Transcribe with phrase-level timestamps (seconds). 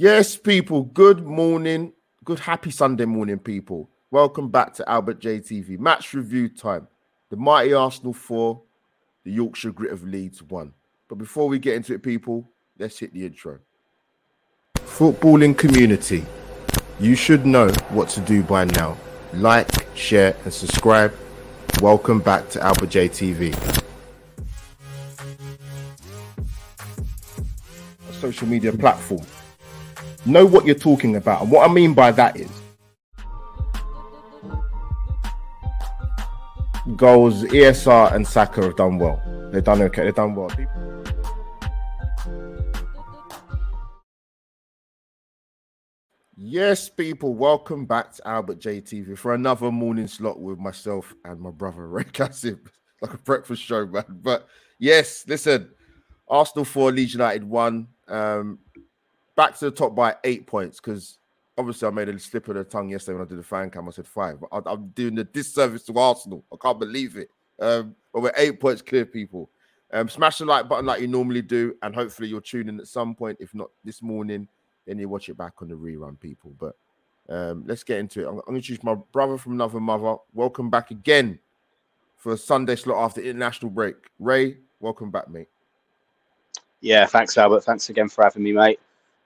[0.00, 0.84] Yes, people.
[0.84, 1.92] Good morning.
[2.22, 3.90] Good happy Sunday morning, people.
[4.12, 5.76] Welcome back to Albert JTV.
[5.76, 6.86] Match review time.
[7.30, 8.62] The mighty Arsenal 4,
[9.24, 10.72] the Yorkshire Grit of Leeds 1.
[11.08, 12.48] But before we get into it, people,
[12.78, 13.58] let's hit the intro.
[14.76, 16.24] Footballing community.
[17.00, 18.96] You should know what to do by now.
[19.32, 21.12] Like, share, and subscribe.
[21.82, 23.52] Welcome back to Albert JTV.
[28.08, 29.26] A social media platform
[30.28, 31.42] know what you're talking about.
[31.42, 32.50] And what I mean by that is
[36.96, 39.20] goals, ESR and Saka have done well.
[39.52, 40.04] They've done okay.
[40.04, 40.50] They've done well.
[46.40, 51.50] Yes, people, welcome back to Albert JTV for another morning slot with myself and my
[51.50, 52.60] brother Ray Cassim,
[53.02, 54.04] like a breakfast show, man.
[54.08, 54.48] But
[54.78, 55.70] yes, listen,
[56.26, 57.88] Arsenal 4, Leeds United 1.
[58.08, 58.58] Um,
[59.38, 61.18] back to the top by eight points because
[61.56, 63.88] obviously I made a slip of the tongue yesterday when I did the fan cam.
[63.88, 64.40] I said five.
[64.40, 66.44] but I, am doing a disservice to Arsenal.
[66.52, 67.30] I can't believe it.
[67.60, 69.48] Um, but we're eight points clear, people.
[69.92, 72.88] Um, smash the like button like you normally do, and hopefully you'll tune in at
[72.88, 73.38] some point.
[73.40, 74.48] If not this morning,
[74.86, 76.52] then you watch it back on the rerun, people.
[76.58, 76.74] But
[77.28, 78.24] um, let's get into it.
[78.24, 80.16] I'm, I'm going to introduce my brother from another mother.
[80.34, 81.38] Welcome back again
[82.16, 83.94] for a Sunday slot after international break.
[84.18, 85.48] Ray, welcome back, mate.
[86.80, 87.62] Yeah, thanks, Albert.
[87.62, 88.80] Thanks again for having me, mate.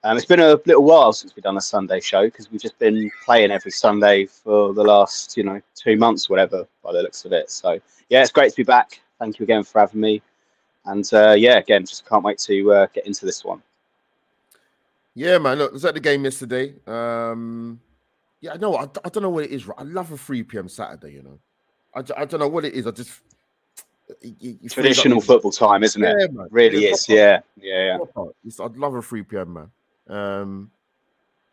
[0.04, 2.78] Um, it's been a little while since we've done a Sunday show because we've just
[2.78, 7.24] been playing every Sunday for the last, you know, two months, whatever, by the looks
[7.24, 7.50] of it.
[7.50, 7.78] So,
[8.08, 9.00] yeah, it's great to be back.
[9.20, 10.20] Thank you again for having me.
[10.86, 13.62] And uh, yeah, again, just can't wait to uh, get into this one.
[15.14, 15.58] Yeah, man.
[15.58, 16.74] Look, I was at the game yesterday.
[16.86, 17.80] Um,
[18.40, 19.68] yeah, no, I, I don't know what it is.
[19.78, 20.68] I love a 3 p.m.
[20.68, 21.38] Saturday, you know.
[21.94, 22.88] I, I don't know what it is.
[22.88, 23.20] I just
[24.20, 26.32] you, you traditional football time, isn't it?
[26.32, 26.48] Man.
[26.50, 27.08] Really yeah, is.
[27.08, 28.64] Yeah, yeah, yeah.
[28.64, 29.52] I'd love a 3 p.m.
[29.52, 29.70] man.
[30.08, 30.70] Um,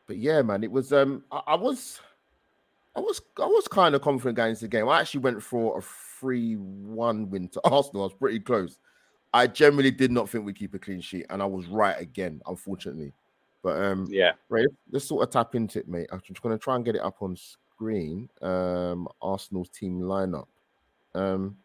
[0.08, 0.92] but yeah, man, it was.
[0.92, 2.00] Um, I, I was,
[2.96, 4.90] I was, I was kind of confident going into the game.
[4.90, 8.04] I actually went for a three-one win to Arsenal.
[8.04, 8.80] I was pretty close.
[9.34, 12.42] I generally did not think we'd keep a clean sheet, and I was right again,
[12.48, 13.14] unfortunately.
[13.62, 14.68] But um, yeah, right.
[14.92, 16.08] Let's sort of tap into it, mate.
[16.12, 18.30] I'm just going to try and get it up on screen.
[18.42, 20.48] Um, Arsenal's team lineup.
[21.14, 21.58] Um,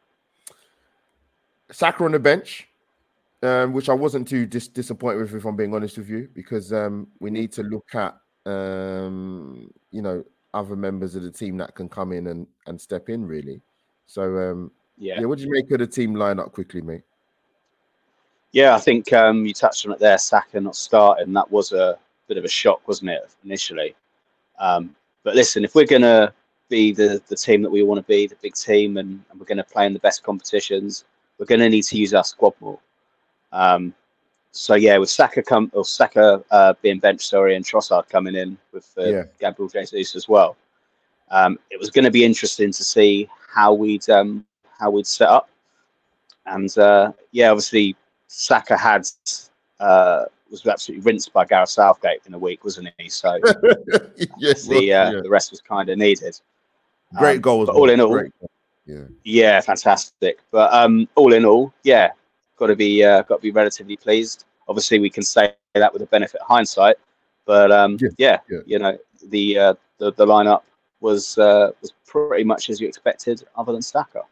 [1.70, 2.68] Saka on the bench
[3.44, 6.72] um, which I wasn't too dis- disappointed with, if I'm being honest with you, because
[6.72, 8.14] um, we need to look at
[8.46, 13.08] um, you know other members of the team that can come in and, and step
[13.08, 13.60] in really.
[14.06, 15.26] So um, yeah, yeah.
[15.26, 17.02] What did you make of the team lineup quickly, mate?
[18.52, 20.18] Yeah, I think um, you touched on it there.
[20.18, 23.94] Saka not starting that was a bit of a shock, wasn't it, initially?
[24.58, 24.94] Um,
[25.24, 26.32] but listen, if we're gonna
[26.68, 29.46] be the the team that we want to be, the big team, and, and we're
[29.46, 31.04] going to play in the best competitions,
[31.38, 32.78] we're going to need to use our squad more.
[33.54, 33.94] Um,
[34.50, 38.58] so yeah, with Saka come or Saka uh, being bench, sorry, and Trossard coming in
[38.72, 39.22] with uh, yeah.
[39.40, 40.56] Gabriel Jesus as well.
[41.30, 44.44] Um, it was going to be interesting to see how we'd um,
[44.78, 45.48] how we'd set up,
[46.46, 49.08] and uh, yeah, obviously Saka had
[49.80, 53.08] uh, was absolutely rinsed by Gareth Southgate in a week, wasn't he?
[53.08, 53.38] So
[54.38, 55.20] yes, the uh, yeah.
[55.22, 56.40] the rest was kind of needed.
[57.16, 58.24] Great um, goals, all in all,
[58.86, 60.38] yeah, yeah, fantastic.
[60.50, 62.10] But um, all in all, yeah,
[62.56, 64.44] got to be uh, got to be relatively pleased.
[64.68, 66.96] Obviously, we can say that with the benefit of hindsight,
[67.44, 68.98] but um, yeah, yeah, yeah, you know
[69.28, 70.62] the uh, the, the lineup
[71.00, 74.22] was uh, was pretty much as you expected, other than Saka.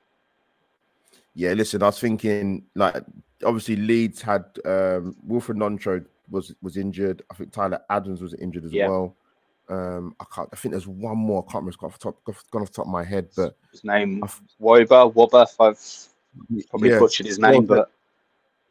[1.34, 3.02] Yeah, listen, I was thinking like
[3.44, 7.22] obviously Leeds had um, Wilfried Gnonto was was injured.
[7.30, 8.88] I think Tyler Adams was injured as yeah.
[8.88, 9.16] well.
[9.68, 10.48] Um, I can't.
[10.52, 11.44] I think there's one more.
[11.46, 13.84] I can't remember off the top, gone off the top of my head, but his
[13.84, 14.22] name
[14.60, 15.46] Woba Wobber.
[15.60, 16.98] I've probably yeah.
[16.98, 17.90] butchered his name, well, but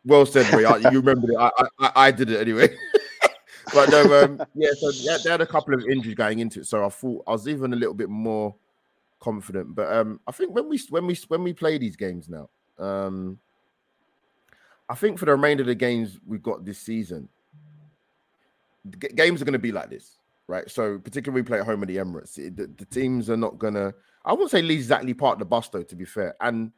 [0.06, 0.64] well said, Ray.
[0.92, 1.38] you remember it.
[1.38, 2.76] I, I, I did it anyway.
[3.74, 4.70] but no, um, yeah.
[4.78, 7.48] So they had a couple of injuries going into it, so I thought I was
[7.48, 8.56] even a little bit more
[9.20, 9.76] confident.
[9.76, 13.40] But um, I think when we when we when we play these games now, um,
[14.90, 17.30] I think for the remainder of the games we've got this season,
[19.00, 20.18] g- games are going to be like this,
[20.48, 20.70] right?
[20.70, 23.58] So particularly we play at home at the Emirates, it, the, the, teams are not
[23.58, 23.94] gonna.
[24.26, 26.36] I wouldn't say Leeds exactly part of the bus though, to be fair.
[26.42, 26.72] And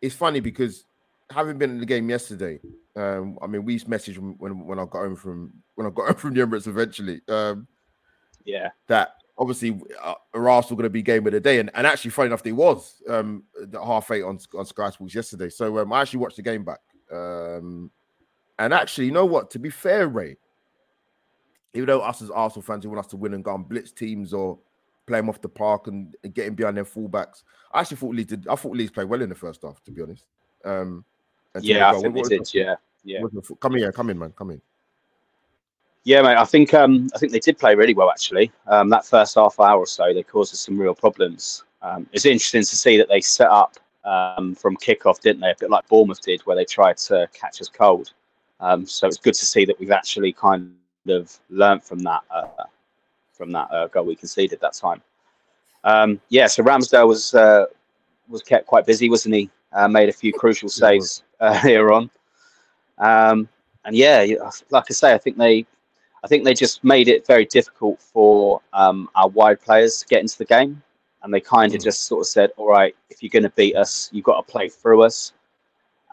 [0.00, 0.84] it's funny because
[1.32, 2.60] having been in the game yesterday,
[2.96, 6.16] um, I mean, we messaged when when I got home from when I got home
[6.16, 7.20] from the Emirates eventually.
[7.28, 7.66] Um,
[8.44, 12.10] yeah, that obviously uh, Arsenal going to be game of the day, and, and actually,
[12.10, 15.48] funny enough, they was um, half eight on on Sky Sports yesterday.
[15.48, 16.80] So um, I actually watched the game back,
[17.12, 17.90] um,
[18.58, 19.50] and actually, you know what?
[19.50, 20.36] To be fair, Ray,
[21.74, 23.92] even though us as Arsenal fans, you want us to win and go and blitz
[23.92, 24.58] teams or
[25.06, 27.42] play them off the park and, and getting behind their fullbacks,
[27.72, 28.48] I actually thought Leeds did.
[28.48, 30.24] I thought Leeds played well in the first half, to be honest.
[30.64, 31.04] Um,
[31.60, 32.52] yeah, I think what, did.
[32.54, 33.20] Yeah, yeah.
[33.60, 34.32] Come here, come in, man.
[34.36, 34.60] Come in.
[36.04, 36.36] Yeah, mate.
[36.36, 38.50] I think um, I think they did play really well actually.
[38.66, 41.64] Um, that first half hour or so, they caused us some real problems.
[41.80, 45.50] Um, it's interesting to see that they set up um, from kickoff, didn't they?
[45.50, 48.12] A bit like Bournemouth did, where they tried to catch us cold.
[48.60, 50.74] Um, so it's good to see that we've actually kind
[51.08, 52.46] of learned from that uh,
[53.32, 55.02] from that uh, goal we conceded that time.
[55.84, 57.66] Um, yeah, so Ramsdale was uh,
[58.28, 59.50] was kept quite busy, wasn't he?
[59.72, 62.08] Uh, made a few crucial saves uh, here on,
[62.98, 63.48] um,
[63.84, 64.24] and yeah,
[64.70, 65.66] like I say, I think they,
[66.22, 70.20] I think they just made it very difficult for um, our wide players to get
[70.20, 70.80] into the game,
[71.22, 71.84] and they kind of mm.
[71.84, 74.52] just sort of said, "All right, if you're going to beat us, you've got to
[74.52, 75.32] play through us,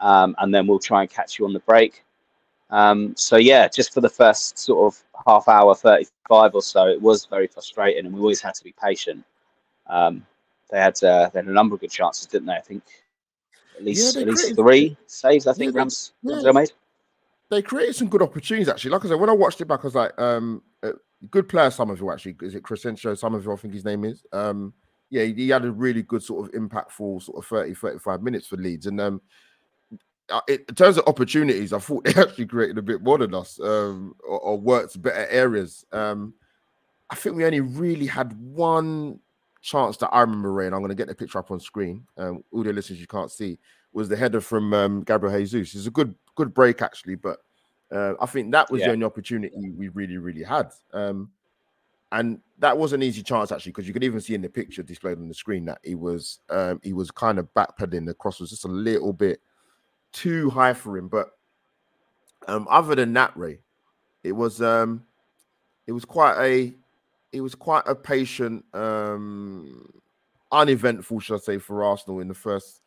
[0.00, 2.02] um, and then we'll try and catch you on the break."
[2.70, 7.00] Um, so yeah, just for the first sort of half hour, thirty-five or so, it
[7.00, 9.24] was very frustrating, and we always had to be patient.
[9.86, 10.26] Um,
[10.70, 12.54] they had uh, they had a number of good chances, didn't they?
[12.54, 12.82] I think
[13.80, 15.46] at least yeah, at least three saves.
[15.46, 16.52] I think yeah, Rams, yeah.
[16.52, 16.70] made.
[17.48, 18.92] They created some good opportunities actually.
[18.92, 20.92] Like I said, when I watched it back, I was like, um, uh,
[21.30, 21.70] good player.
[21.70, 23.16] Summerville actually is it Crysencio?
[23.16, 24.22] Some of you, I think his name is.
[24.32, 24.74] Um,
[25.08, 28.46] yeah, he, he, had a really good sort of impactful sort of 30, 35 minutes
[28.46, 29.20] for Leeds, and um,
[30.28, 33.58] uh, in terms of opportunities, I thought they actually created a bit more than us,
[33.60, 35.84] um, or, or worked better areas.
[35.90, 36.34] Um,
[37.08, 39.18] I think we only really had one
[39.60, 42.06] chance that I remember, Ray, and I'm going to get the picture up on screen.
[42.16, 43.58] Um, all the listeners you can't see
[43.92, 45.74] was the header from um, Gabriel Jesus.
[45.74, 47.38] It's a good good break actually, but
[47.92, 48.88] uh, I think that was yeah.
[48.88, 50.70] the only opportunity we really really had.
[50.92, 51.30] Um,
[52.12, 54.82] and that was an easy chance actually because you could even see in the picture
[54.82, 58.06] displayed on the screen that he was um, he was kind of backpedaling.
[58.06, 59.40] The cross was just a little bit
[60.12, 61.30] too high for him, but
[62.48, 63.60] um, other than that, Ray,
[64.24, 65.04] it was um,
[65.86, 66.74] it was quite a
[67.32, 69.88] it was quite a patient, um,
[70.50, 72.82] uneventful, should I say, for Arsenal in the first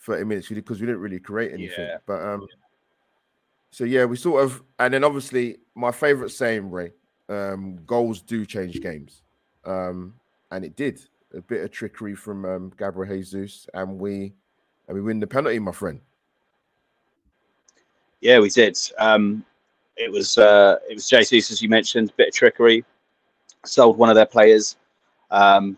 [0.00, 1.86] 30 minutes because we didn't really create anything.
[1.86, 1.98] Yeah.
[2.06, 2.46] But um,
[3.70, 6.92] so yeah, we sort of, and then obviously my favorite saying, Ray,
[7.28, 9.22] um, goals do change games,
[9.64, 10.14] um,
[10.50, 11.00] and it did.
[11.34, 14.32] A bit of trickery from um, Gabriel Jesus, and we
[14.86, 16.00] and we win the penalty, my friend.
[18.20, 18.78] Yeah, we did.
[18.98, 19.44] Um,
[19.96, 22.84] it was uh, it was Jesus, as you mentioned, bit of trickery
[23.68, 24.76] sold one of their players.
[25.30, 25.76] Um,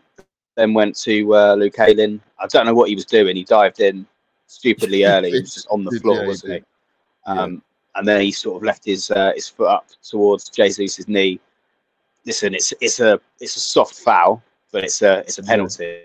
[0.57, 2.21] then went to uh, Luke Ayling.
[2.41, 3.37] I don't know what he was doing.
[3.37, 4.07] He dived in
[4.49, 5.31] stupidly early.
[5.31, 6.65] He was just on the floor, yeah, wasn't he?
[7.27, 7.59] Um, yeah.
[7.95, 11.41] And then he sort of left his uh, his foot up towards Jesus' knee.
[12.27, 14.43] Listen, it's it's a it's a soft foul,
[14.73, 15.85] but it's a it's a penalty.
[15.85, 16.03] Yeah.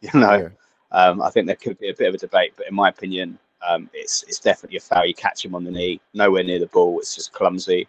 [0.00, 0.50] You know,
[0.92, 3.36] um, I think there could be a bit of a debate, but in my opinion,
[3.68, 5.04] um, it's it's definitely a foul.
[5.04, 7.00] You catch him on the knee, nowhere near the ball.
[7.00, 7.88] It's just clumsy,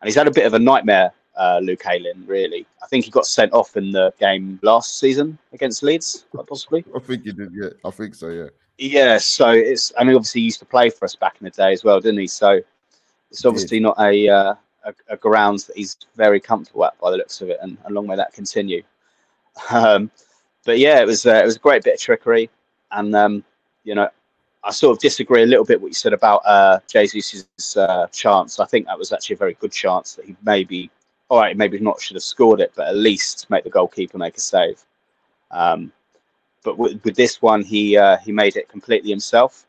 [0.00, 2.66] and he's had a bit of a nightmare uh, Luke Ayling, really.
[2.82, 6.84] I think he got sent off in the game last season against Leeds, quite possibly.
[6.94, 7.70] I think he did, yeah.
[7.84, 8.48] I think so, yeah.
[8.78, 11.50] Yeah, so it's, I mean, obviously he used to play for us back in the
[11.50, 12.26] day as well, didn't he?
[12.26, 12.60] So
[13.30, 14.54] it's obviously not a, uh,
[14.84, 17.94] a, a, ground that he's very comfortable at by the looks of it, and, and
[17.94, 18.82] long may that continue.
[19.70, 20.10] Um,
[20.64, 22.50] but yeah, it was, uh, it was a great bit of trickery.
[22.90, 23.44] And, um,
[23.84, 24.08] you know,
[24.64, 27.44] I sort of disagree a little bit what you said about uh, Jesus'
[27.76, 28.58] uh, chance.
[28.58, 30.90] I think that was actually a very good chance that he maybe
[31.34, 34.36] all right, maybe not should have scored it, but at least make the goalkeeper make
[34.36, 34.80] a save.
[35.50, 35.90] Um,
[36.62, 39.66] but with, with, this one, he uh, he made it completely himself,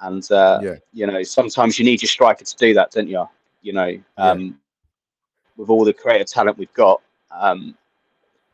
[0.00, 0.74] and uh, yeah.
[0.92, 3.26] you know sometimes you need your striker to do that, don't you?
[3.62, 4.50] You know, um, yeah.
[5.56, 7.74] with all the creative talent we've got, um,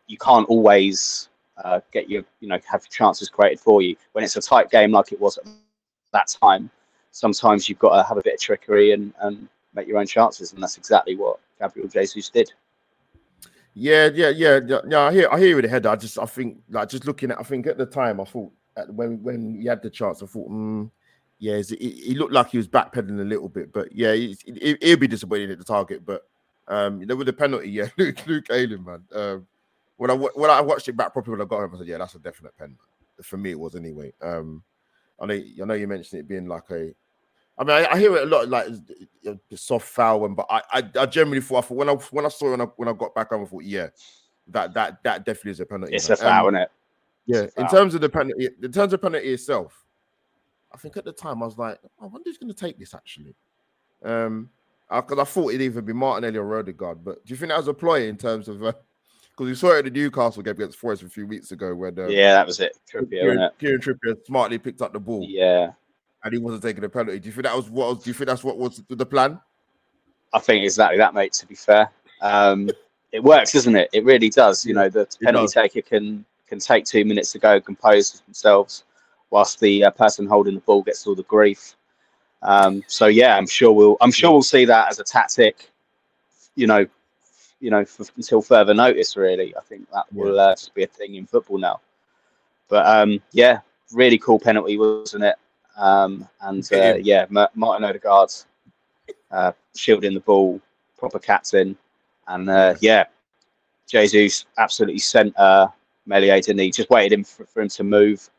[0.07, 1.31] you can't always
[1.65, 4.93] uh, get your you know have chances created for you when it's a tight game
[4.93, 5.45] like it was at
[6.13, 6.71] that time.
[7.11, 10.53] Sometimes you've got to have a bit of trickery and, and make your own chances,
[10.53, 12.53] and that's exactly what Gabriel Jesus did.
[13.75, 15.01] Yeah, yeah, yeah, yeah.
[15.01, 15.85] I hear, I hear you with the head.
[15.85, 18.53] I just, I think, like, just looking at, I think at the time, I thought
[18.89, 20.91] when when he had the chance, I thought, mm,
[21.39, 24.37] yeah, he, looked like he was backpedaling a little bit, but yeah, he,
[24.81, 26.05] will be disappointed at the target.
[26.05, 26.23] But
[26.69, 29.03] um, you know, with the penalty, yeah, Luke, Luke Ayling, man.
[29.13, 29.47] Um,
[29.97, 31.99] when I when I watched it back properly when I got home, I said, yeah,
[31.99, 32.77] that's a definite pen.
[33.23, 34.13] For me, it was anyway.
[34.23, 34.63] Um,
[35.21, 36.93] I know, I know you mentioned it being like a
[37.57, 38.67] I mean, I, I, hear it a lot, like
[39.23, 42.27] the soft foul, and but I, I, I generally thought, I thought when I when
[42.27, 43.89] I saw it when I, when I got back home, I thought, yeah,
[44.49, 45.95] that that that definitely is a penalty.
[45.95, 46.71] It's a foul, um, isn't it?
[47.27, 49.85] Yeah, in terms of the penalty, in terms of penalty itself,
[50.73, 52.93] I think at the time I was like, I wonder who's going to take this
[52.93, 53.37] actually,
[54.03, 54.51] um,
[54.91, 57.05] because I, I, thought it'd either be Martinelli or Odegaard.
[57.05, 58.59] But do you think that was a ploy in terms of?
[58.59, 58.75] Because
[59.41, 61.91] uh, we saw it at the Newcastle game against Forest a few weeks ago, where
[61.91, 62.77] um, yeah, that was it.
[62.93, 65.25] Trippier, Kieran, Kieran Trippier smartly picked up the ball.
[65.27, 65.71] Yeah,
[66.25, 67.19] and he wasn't taking a penalty.
[67.21, 68.03] Do you think that was what?
[68.03, 69.39] Do you think that's what was the plan?
[70.33, 71.35] I think exactly that, mate.
[71.35, 71.91] To be fair,
[72.23, 72.71] um,
[73.13, 73.91] it works, doesn't it?
[73.93, 74.65] It really does.
[74.65, 78.85] You know, the penalty taker can can take two minutes to go, compose themselves,
[79.31, 81.77] whilst the uh, person holding the ball gets all the grief.
[82.43, 85.71] Um, so yeah, I'm sure we'll I'm sure we'll see that as a tactic.
[86.57, 86.87] You know,
[87.61, 89.15] you know, for, until further notice.
[89.17, 91.81] Really, I think that will uh, be a thing in football now.
[92.69, 93.61] But um, yeah,
[93.93, 95.37] really cool penalty, wasn't it?
[95.77, 98.31] Um, and uh, yeah, Martin Odegaard
[99.31, 100.61] uh, shielding the ball,
[100.97, 101.77] proper captain,
[102.29, 103.05] and uh, yeah,
[103.89, 105.69] Jesus absolutely sent uh,
[106.07, 106.71] Meslier, didn't he?
[106.71, 108.31] Just waited him for, for him to move,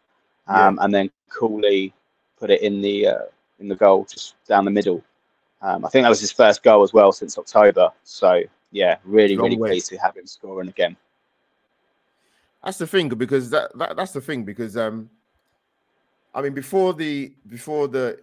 [0.47, 0.85] um, yeah.
[0.85, 1.93] and then coolly
[2.39, 3.23] put it in the uh,
[3.59, 5.03] in the goal, just down the middle.
[5.61, 7.91] Um, I think that was his first goal as well since October.
[8.03, 9.69] So yeah, really, really way.
[9.69, 10.95] pleased to have him scoring again.
[12.63, 15.09] That's the thing because that, that that's the thing because um,
[16.35, 18.19] I mean before the before the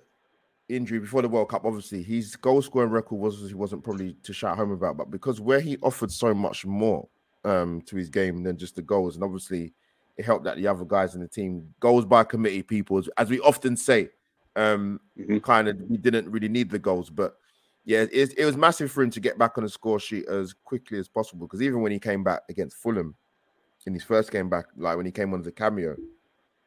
[0.69, 4.33] injury before the World Cup, obviously his goal scoring record was he wasn't probably to
[4.33, 7.09] shout home about, but because where he offered so much more
[7.45, 9.73] um to his game than just the goals, and obviously
[10.19, 13.40] it helped that the other guys in the team goals by committee people, as we
[13.40, 14.11] often say,
[14.57, 15.38] um, mm-hmm.
[15.38, 17.37] kind of we didn't really need the goals, but
[17.85, 20.52] yeah, it, it was massive for him to get back on the score sheet as
[20.52, 23.16] quickly as possible because even when he came back against Fulham
[23.87, 25.97] in his first game back, like when he came on as a cameo,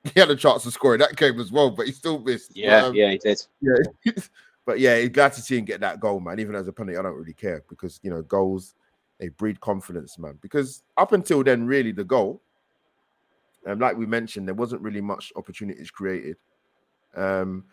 [0.14, 2.56] he had a chance to score in that game as well, but he still missed.
[2.56, 3.42] Yeah, but, um, yeah, he did.
[3.62, 4.14] Yeah,
[4.66, 6.40] but yeah, glad to see him get that goal, man.
[6.40, 8.76] Even as a penalty, I don't really care because you know goals
[9.20, 10.38] they breed confidence, man.
[10.42, 12.42] Because up until then, really, the goal,
[13.64, 16.38] and um, like we mentioned, there wasn't really much opportunities created.
[17.16, 17.66] Um,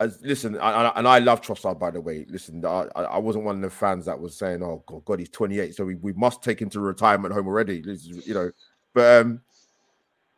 [0.00, 2.26] as listen, I, I, and I love Trossard, by the way.
[2.28, 5.30] Listen, I, I wasn't one of the fans that was saying, "Oh God, God he's
[5.30, 7.82] 28, so we, we must take him to retirement home already."
[8.24, 8.50] You know,
[8.92, 9.40] but um,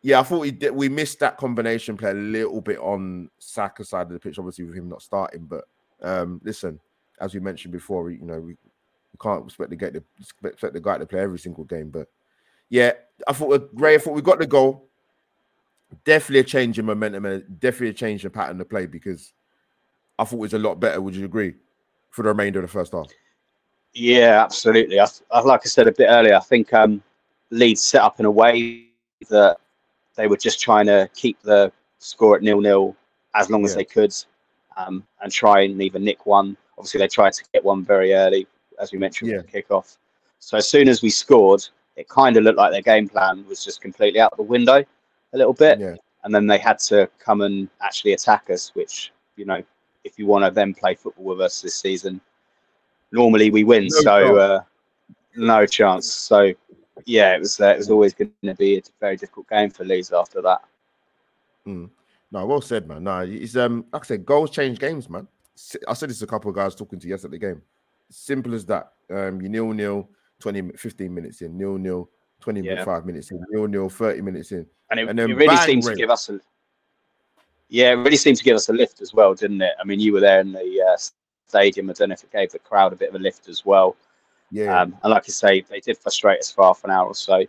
[0.03, 0.75] yeah, I thought we did.
[0.75, 4.65] We missed that combination play a little bit on Saka's side of the pitch, obviously
[4.65, 5.47] with him not starting.
[5.47, 5.65] But
[6.03, 6.79] um, listen,
[7.21, 10.99] as we mentioned before, you know, we, we can't expect the, the expect the guy
[10.99, 11.91] to play every single game.
[11.91, 12.09] But
[12.69, 12.93] yeah,
[13.27, 13.95] I thought Gray.
[13.95, 14.89] I thought we got the goal.
[16.05, 19.33] Definitely a change in momentum and definitely a change in pattern of play because
[20.19, 21.01] I thought it was a lot better.
[21.01, 21.55] Would you agree
[22.11, 23.07] for the remainder of the first half?
[23.93, 25.01] Yeah, absolutely.
[25.01, 25.09] I,
[25.41, 27.03] like I said a bit earlier, I think um,
[27.51, 28.89] Leeds set up in a way
[29.31, 29.59] that
[30.17, 32.97] they were just trying to keep the score at nil nil
[33.35, 34.15] as long as they could,
[34.77, 36.57] um, and try and either nick one.
[36.79, 38.47] Obviously, they tried to get one very early,
[38.81, 39.39] as we mentioned yeah.
[39.39, 39.99] with the kickoff.
[40.39, 43.65] So as soon as we scored, it kind of looked like their game plan was
[43.65, 44.85] just completely out the window
[45.33, 45.97] a little bit, yeah.
[46.25, 49.63] and then they had to come and actually attack us, which you know
[50.05, 52.21] if you want to then play football with us this season.
[53.13, 54.63] Normally we win, no so uh,
[55.37, 56.11] no chance.
[56.11, 56.53] So
[57.05, 59.85] yeah, it was uh, it was always going to be a very difficult game for
[59.85, 60.63] Leeds after that.
[61.67, 61.91] Mm.
[62.33, 63.05] No, well said, man.
[63.05, 65.29] No, it's um like I said, goals change games, man.
[65.89, 67.63] I said this to a couple of guys talking to yesterday game.
[68.11, 68.93] Simple as that.
[69.11, 70.09] Um, you nil nil,
[70.41, 72.11] 20, 15 minutes in, nil nil,
[72.41, 73.01] 25 yeah.
[73.05, 74.67] minutes in, nil nil, 30 minutes in.
[74.91, 76.41] And it, and then it really seems to give us a
[77.69, 79.75] yeah, it really seemed to give us a lift as well, didn't it?
[79.81, 80.97] I mean, you were there in the uh,
[81.47, 81.91] stadium.
[81.91, 83.97] I don't know if it gave the crowd a bit of a lift as well.
[84.51, 84.81] Yeah.
[84.81, 87.45] Um, and like I say, they did frustrate us for half an hour or so.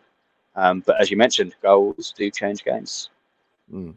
[0.55, 3.09] Um, but as you mentioned, goals do change games.
[3.71, 3.95] Mm.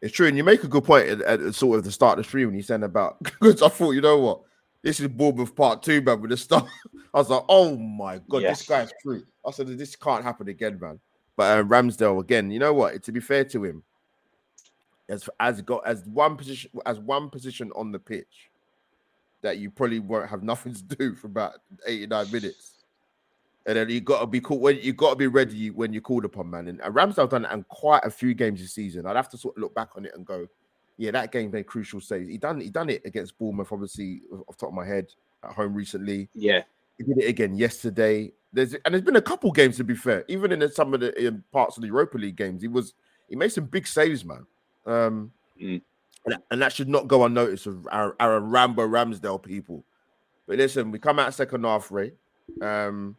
[0.00, 2.24] It's true, and you make a good point at, at, sort of the start of
[2.24, 4.40] the stream when you said about because I thought, you know what,
[4.82, 6.20] this is Bournemouth part two, man.
[6.20, 6.66] With the start,
[7.14, 8.58] I was like, oh my god, yes.
[8.58, 9.24] this guy's true.
[9.44, 11.00] I said this can't happen again, man.
[11.36, 13.02] But uh, Ramsdale again, you know what?
[13.02, 13.82] To be fair to him,
[15.08, 18.50] as as got as one position as one position on the pitch
[19.42, 21.54] that you probably won't have nothing to do for about
[21.86, 22.72] 89 minutes.
[23.66, 26.50] And then you gotta be cool when you gotta be ready when you're called upon,
[26.50, 26.68] man.
[26.68, 29.06] And, and have done it in quite a few games this season.
[29.06, 30.46] I'd have to sort of look back on it and go,
[30.98, 32.28] yeah, that game made crucial saves.
[32.28, 35.12] He done he done it against Bournemouth, obviously, off top of my head
[35.44, 36.28] at home recently.
[36.34, 36.62] Yeah,
[36.96, 38.32] he did it again yesterday.
[38.52, 41.26] There's and there's been a couple games to be fair, even in some of the
[41.26, 42.94] in parts of the Europa League games, he was
[43.28, 44.46] he made some big saves, man.
[44.86, 45.82] Um, mm.
[46.26, 49.84] And, and, that should not go unnoticed of our, our Rambo Ramsdale people.
[50.46, 52.12] But listen, we come out second half, Ray.
[52.60, 53.16] Um,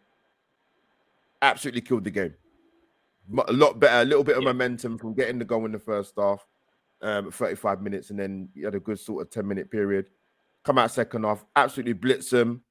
[1.42, 2.34] absolutely killed the game.
[3.48, 4.50] A lot better, a little bit of yeah.
[4.50, 6.46] momentum from getting the goal in the first half,
[7.02, 10.10] um, 35 minutes, and then you had a good sort of 10 minute period.
[10.64, 12.62] Come out second half, absolutely blitz them.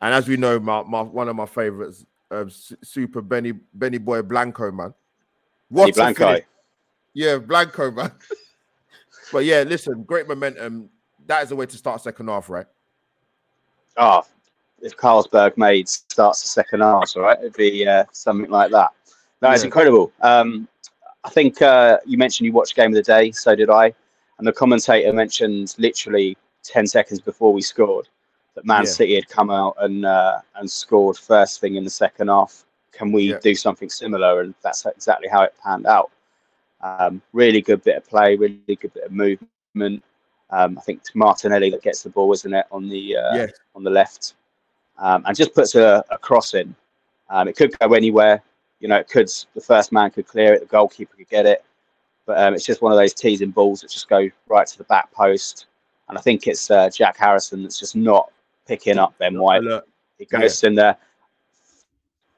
[0.00, 4.22] And as we know, my, my one of my favorites, uh, Super Benny Benny Boy
[4.22, 4.94] Blanco, man.
[5.68, 6.38] What Blanco.
[7.12, 8.12] Yeah, Blanco, man.
[9.32, 10.90] but yeah, listen, great momentum.
[11.26, 12.66] That is the way to start second half, right?
[13.96, 14.22] Oh,
[14.80, 17.38] if Carlsberg made starts the second half, right?
[17.38, 18.90] It'd be uh, something like that.
[19.40, 19.66] That is yeah.
[19.66, 20.12] incredible.
[20.20, 20.68] Um,
[21.24, 23.92] I think uh, you mentioned you watched Game of the Day, so did I.
[24.38, 28.08] And the commentator mentioned literally 10 seconds before we scored
[28.54, 28.90] that Man yeah.
[28.90, 32.64] City had come out and uh, and scored first thing in the second half.
[32.92, 33.38] Can we yeah.
[33.42, 34.40] do something similar?
[34.40, 36.10] And that's exactly how it panned out.
[36.82, 40.02] Um, really good bit of play, really good bit of movement.
[40.50, 43.90] Um, I think Martinelli that gets the ball, isn't it, on the uh, on the
[43.90, 44.34] left,
[44.98, 46.74] um, and just puts a, a, cross in.
[47.28, 48.42] Um, it could go anywhere.
[48.80, 51.64] You know, it could the first man could clear it, the goalkeeper could get it,
[52.26, 54.84] but um, it's just one of those teasing balls that just go right to the
[54.84, 55.66] back post.
[56.08, 58.32] And I think it's uh, Jack Harrison that's just not
[58.66, 59.62] picking up Ben White.
[60.18, 60.68] It goes yeah.
[60.68, 60.96] in there.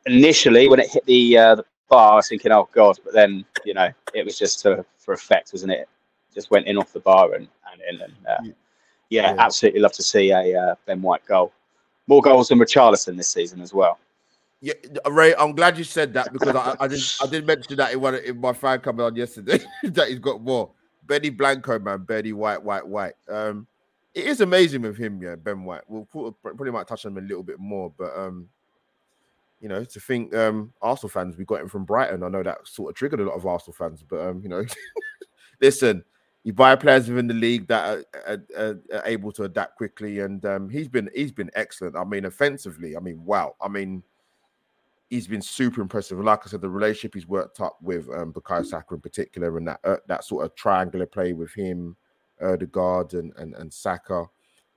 [0.04, 3.44] Initially, when it hit the uh, the bar, I was thinking, "Oh God!" But then,
[3.64, 5.88] you know, it was just to, for effect, wasn't it?
[6.34, 8.00] Just went in off the bar and and in.
[8.00, 8.52] And uh, yeah,
[9.10, 11.52] yeah, absolutely love to see a uh, Ben White goal.
[12.06, 13.98] More goals than Richarlison this season as well.
[14.60, 14.74] Yeah,
[15.10, 18.00] Ray, I'm glad you said that because I, I did I did mention that in
[18.00, 20.70] one in my fan coming on yesterday that he's got more.
[21.04, 23.14] Benny Blanco, man, Benny White, White, White.
[23.28, 23.66] Um,
[24.14, 25.82] it is amazing with him, yeah, Ben White.
[25.88, 26.06] We'll
[26.42, 28.48] probably might touch on him a little bit more, but um,
[29.62, 32.24] you know, to think um Arsenal fans we got him from Brighton.
[32.24, 34.64] I know that sort of triggered a lot of Arsenal fans, but um, you know,
[35.60, 36.04] listen,
[36.42, 40.44] you buy players within the league that are, are, are able to adapt quickly, and
[40.44, 41.96] um, he's been he's been excellent.
[41.96, 43.54] I mean, offensively, I mean, wow.
[43.60, 44.02] I mean,
[45.08, 46.18] he's been super impressive.
[46.18, 49.56] And like I said, the relationship he's worked up with um, Bukayo Saka in particular,
[49.56, 51.96] and that uh, that sort of triangular play with him,
[52.40, 54.26] Odegaard and and, and Saka,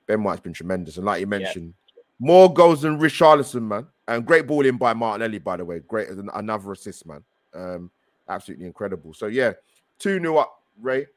[0.05, 0.97] Ben White's been tremendous.
[0.97, 1.84] And like you mentioned, yeah.
[2.19, 3.87] More goals than Richarlison, man.
[4.07, 5.79] And great ball in by Martinelli, by the way.
[5.79, 7.23] Great another assist, man.
[7.53, 7.91] Um,
[8.29, 9.13] absolutely incredible.
[9.13, 9.53] So yeah,
[9.99, 11.07] two new up, Ray.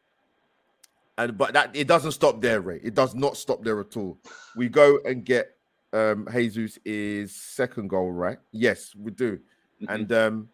[1.18, 2.80] And but that it doesn't stop there, Ray.
[2.82, 4.18] It does not stop there at all.
[4.56, 5.54] We go and get
[5.92, 8.38] um Jesus is second goal, right?
[8.52, 9.38] Yes, we do.
[9.82, 9.92] Mm-hmm.
[9.92, 10.48] And um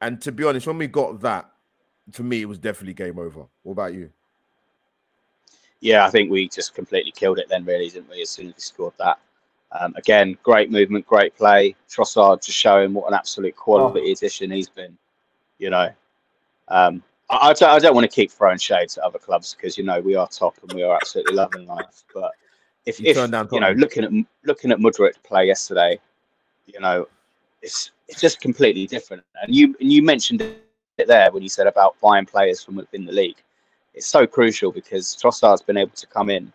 [0.00, 1.50] and to be honest, when we got that,
[2.12, 3.44] for me, it was definitely game over.
[3.62, 4.10] What about you?
[5.80, 8.22] Yeah, I think we just completely killed it then, really, didn't we?
[8.22, 9.18] As soon as we scored that.
[9.72, 11.76] Um, again, great movement, great play.
[11.88, 14.12] Trossard just showing what an absolute quality oh.
[14.12, 14.96] addition he's been.
[15.58, 15.90] You know,
[16.68, 19.78] um, I, I, don't, I don't want to keep throwing shades at other clubs because
[19.78, 22.04] you know we are top and we are absolutely loving life.
[22.12, 22.32] But
[22.86, 23.16] if, you, if
[23.52, 24.10] you know looking at
[24.44, 26.00] looking at Mudryk play yesterday,
[26.66, 27.06] you know
[27.62, 29.22] it's it's just completely different.
[29.42, 33.04] And you and you mentioned it there when you said about buying players from within
[33.04, 33.36] the league.
[33.94, 36.52] It's so crucial because Trossard's been able to come in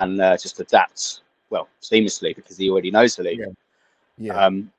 [0.00, 1.20] and uh, just adapt
[1.54, 3.40] well seamlessly because he already knows the league.
[3.40, 3.54] Yeah.
[4.18, 4.44] yeah.
[4.44, 4.70] Um,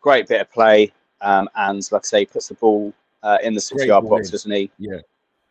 [0.00, 3.60] great bit of play, um, and like I say, puts the ball uh, in the
[3.60, 4.70] six-yard box, doesn't he?
[4.78, 5.00] Yeah.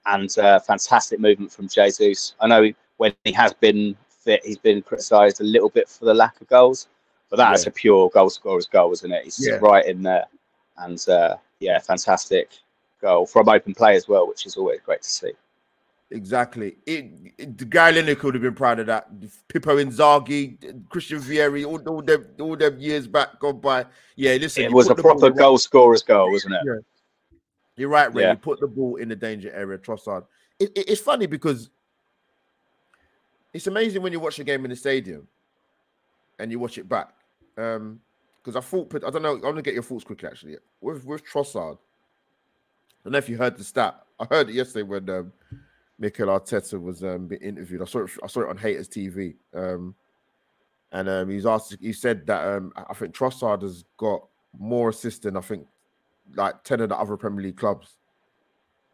[0.06, 2.36] And uh, fantastic movement from Jesus.
[2.40, 6.14] I know when he has been fit, he's been criticised a little bit for the
[6.14, 6.88] lack of goals,
[7.30, 7.70] but that's yeah.
[7.70, 9.24] a pure goal scorer's goal, isn't it?
[9.24, 9.56] He's yeah.
[9.56, 10.26] right in there,
[10.78, 12.50] and uh, yeah, fantastic
[13.02, 15.32] goal from open play as well, which is always great to see.
[16.14, 16.78] Exactly.
[16.86, 19.10] It, it, the guy Lineker would have been proud of that.
[19.48, 23.88] Pippo Inzaghi, Christian Vieri, all, all them all them years back gone by.
[24.16, 24.64] Yeah, listen.
[24.64, 26.62] It was a proper goal scorer's goal, wasn't it?
[26.66, 27.38] Yeah.
[27.78, 28.24] You're right, Ray.
[28.24, 28.32] Yeah.
[28.34, 30.26] You put the ball in the danger area, Trossard.
[30.60, 31.72] It, it, it's funny because
[33.52, 35.28] it's amazing when you watch a game in the stadium
[36.38, 37.10] and you watch it back.
[37.58, 38.00] Um,
[38.44, 39.34] because I thought I don't know.
[39.34, 40.30] I'm gonna get your thoughts quickly.
[40.30, 44.00] Actually, with with Trossard, I don't know if you heard the stat.
[44.20, 45.34] I heard it yesterday when um,
[46.00, 47.82] Mikel Arteta was um, being interviewed.
[47.82, 48.12] I saw it.
[48.24, 49.36] I saw it on Haters TV.
[49.54, 49.96] Um,
[50.92, 51.76] and um, he's asked.
[51.82, 54.26] He said that um, I think Trossard has got
[54.58, 55.68] more assists than I think
[56.36, 57.98] like ten of the other Premier League clubs.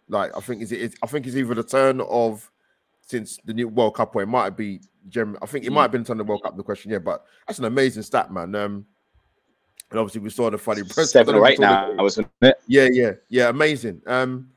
[0.08, 0.96] Like I think is it?
[1.04, 2.50] I think it's either the turn of
[3.02, 5.38] since the new World Cup, or it might be Gem.
[5.42, 6.56] I think it might have been turn the World Cup.
[6.56, 8.56] The question, yeah, but that's an amazing stat, man.
[8.56, 8.86] Um,
[9.92, 11.12] and obviously we saw the funny press.
[11.12, 12.28] Seven or eight now, the, wasn't?
[12.68, 13.50] Yeah, yeah, yeah.
[13.50, 14.02] Amazing.
[14.08, 14.52] Um,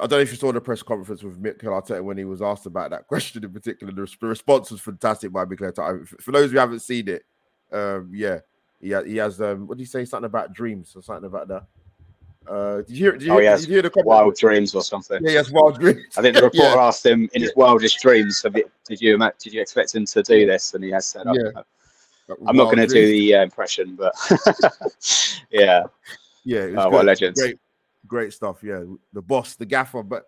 [0.00, 2.40] I don't know if you saw the press conference with Mikel Arteta when he was
[2.40, 3.92] asked about that question in particular.
[3.92, 6.06] The response was fantastic by Mikel Arteta.
[6.20, 7.24] For those who haven't seen it,
[7.72, 8.40] um, yeah,
[8.80, 9.40] he, he has.
[9.40, 10.04] Um, what did he say?
[10.04, 11.66] Something about dreams or something about that.
[12.48, 13.12] Uh, did you hear?
[13.12, 13.60] Did you, oh, hear, yes.
[13.60, 14.06] did you hear the comment?
[14.06, 15.22] Wild dreams or something?
[15.22, 16.02] Yeah, yes, wild dreams.
[16.16, 16.82] I think the reporter yeah.
[16.82, 20.74] asked him in his wildest dreams, "Did you did you expect him to do this?"
[20.74, 21.62] And he has said, yeah.
[22.46, 24.14] "I'm not going to do the uh, impression, but
[25.50, 25.84] yeah,
[26.44, 27.36] yeah, oh, what a legend!
[27.36, 27.58] Great,
[28.10, 28.62] great stuff.
[28.62, 28.82] Yeah,
[29.14, 30.02] the boss, the gaffer.
[30.02, 30.24] But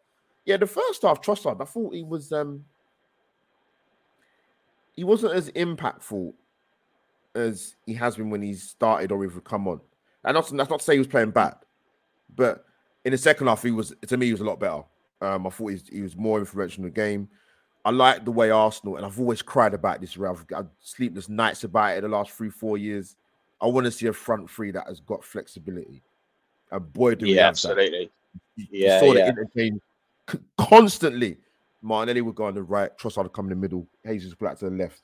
[0.46, 2.64] yeah, the first half, Trossard, I thought he was um
[4.94, 6.32] he wasn't as impactful
[7.34, 9.80] as he has been when he's started or even come on.
[10.24, 11.56] And that's, that's not to say he was playing bad.
[12.34, 12.64] But
[13.04, 14.84] in the second half, he was to me he was a lot better.
[15.20, 17.28] Um, I thought he was, more influential in the game.
[17.84, 20.16] I like the way Arsenal, and I've always cried about this.
[20.16, 23.16] I've got sleepless nights about it the last three, four years.
[23.60, 26.02] I want to see a front three that has got flexibility.
[26.72, 28.10] And boy, do we yeah, absolutely.
[28.56, 29.30] You, yeah, saw yeah.
[29.30, 29.80] the interchange
[30.58, 31.36] constantly.
[31.82, 34.64] Martinelli would go on the right, Trossard would come in the middle, Jesus would to
[34.64, 35.00] the left.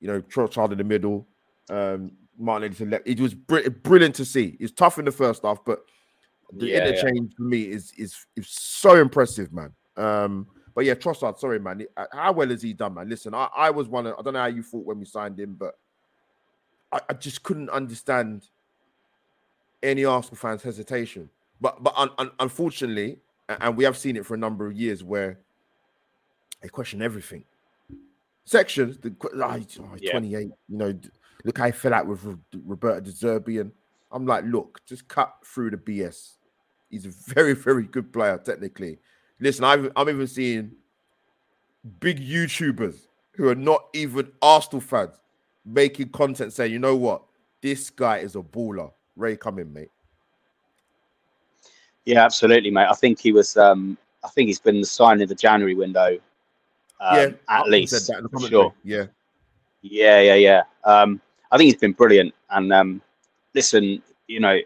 [0.00, 1.26] You know, Trossard in the middle,
[1.68, 3.08] um, Martinelli to the left.
[3.08, 4.56] It was br- brilliant to see.
[4.60, 5.82] It's tough in the first half, but
[6.52, 7.36] the yeah, interchange yeah.
[7.36, 9.72] for me is is is so impressive, man.
[9.96, 11.86] Um, but yeah, Trossard, sorry, man.
[11.96, 13.08] Uh, how well has he done, man?
[13.08, 15.38] Listen, I, I was one of, I don't know how you thought when we signed
[15.38, 15.74] him, but
[16.92, 18.48] I, I just couldn't understand
[19.82, 21.28] any Arsenal fans hesitation.
[21.60, 25.02] But but un, un, unfortunately, and we have seen it for a number of years
[25.02, 25.38] where
[26.62, 27.44] they question everything.
[28.44, 30.12] Sections, the ah, oh, yeah.
[30.12, 30.98] 28, you know,
[31.44, 32.24] look how I fell out with
[32.64, 33.70] Roberto De Zerbi, and
[34.10, 36.32] I'm like, look, just cut through the BS.
[36.88, 38.98] He's a very, very good player technically.
[39.38, 40.72] Listen, I've, I'm even seeing
[42.00, 45.20] big YouTubers who are not even Arsenal fans
[45.64, 47.22] making content saying, you know what,
[47.62, 48.92] this guy is a baller.
[49.16, 49.90] Ray, come in, mate.
[52.04, 52.88] Yeah, absolutely, mate.
[52.90, 53.56] I think he was.
[53.56, 56.18] Um, I think he's been the sign of the January window.
[57.00, 58.10] Um, yeah, at least
[58.48, 58.74] sure.
[58.84, 59.06] Yeah,
[59.82, 60.62] yeah, yeah, yeah.
[60.84, 61.20] Um,
[61.50, 62.34] I think he's been brilliant.
[62.50, 63.02] And um,
[63.54, 64.58] listen, you know,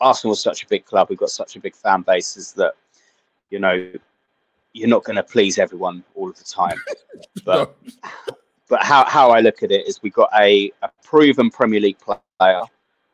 [0.00, 1.08] Arsenal is such a big club.
[1.10, 2.36] We've got such a big fan base.
[2.36, 2.74] Is that
[3.50, 3.92] you know
[4.74, 6.76] you're not going to please everyone all of the time.
[7.44, 7.76] But
[8.68, 11.98] but how, how I look at it is we've got a, a proven Premier League
[11.98, 12.62] player.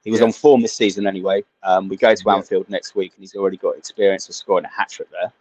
[0.05, 0.27] He was yeah.
[0.27, 1.45] on form this season anyway.
[1.63, 2.35] Um, we go to yeah.
[2.35, 5.33] Anfield next week, and he's already got experience of scoring a hat trick there.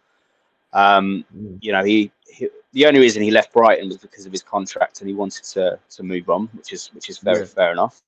[0.72, 1.58] Um, mm.
[1.60, 5.00] You know, he, he, the only reason he left Brighton was because of his contract,
[5.00, 7.46] and he wanted to to move on, which is which is very yeah.
[7.46, 8.02] fair enough.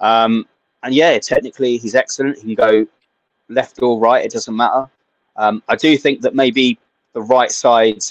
[0.00, 0.46] Um,
[0.82, 2.36] and yeah, technically he's excellent.
[2.36, 2.86] He can go
[3.48, 4.88] left or right; it doesn't matter.
[5.36, 6.78] Um, I do think that maybe
[7.14, 8.02] the right side,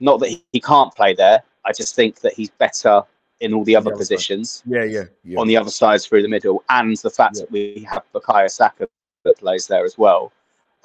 [0.00, 1.42] not that he, he can't play there.
[1.64, 3.02] I just think that he's better
[3.40, 4.62] in all the other the positions.
[4.66, 7.42] Yeah, yeah, yeah, On the other sides through the middle, and the fact yeah.
[7.42, 8.88] that we have Bukayo Saka
[9.24, 10.32] that plays there as well,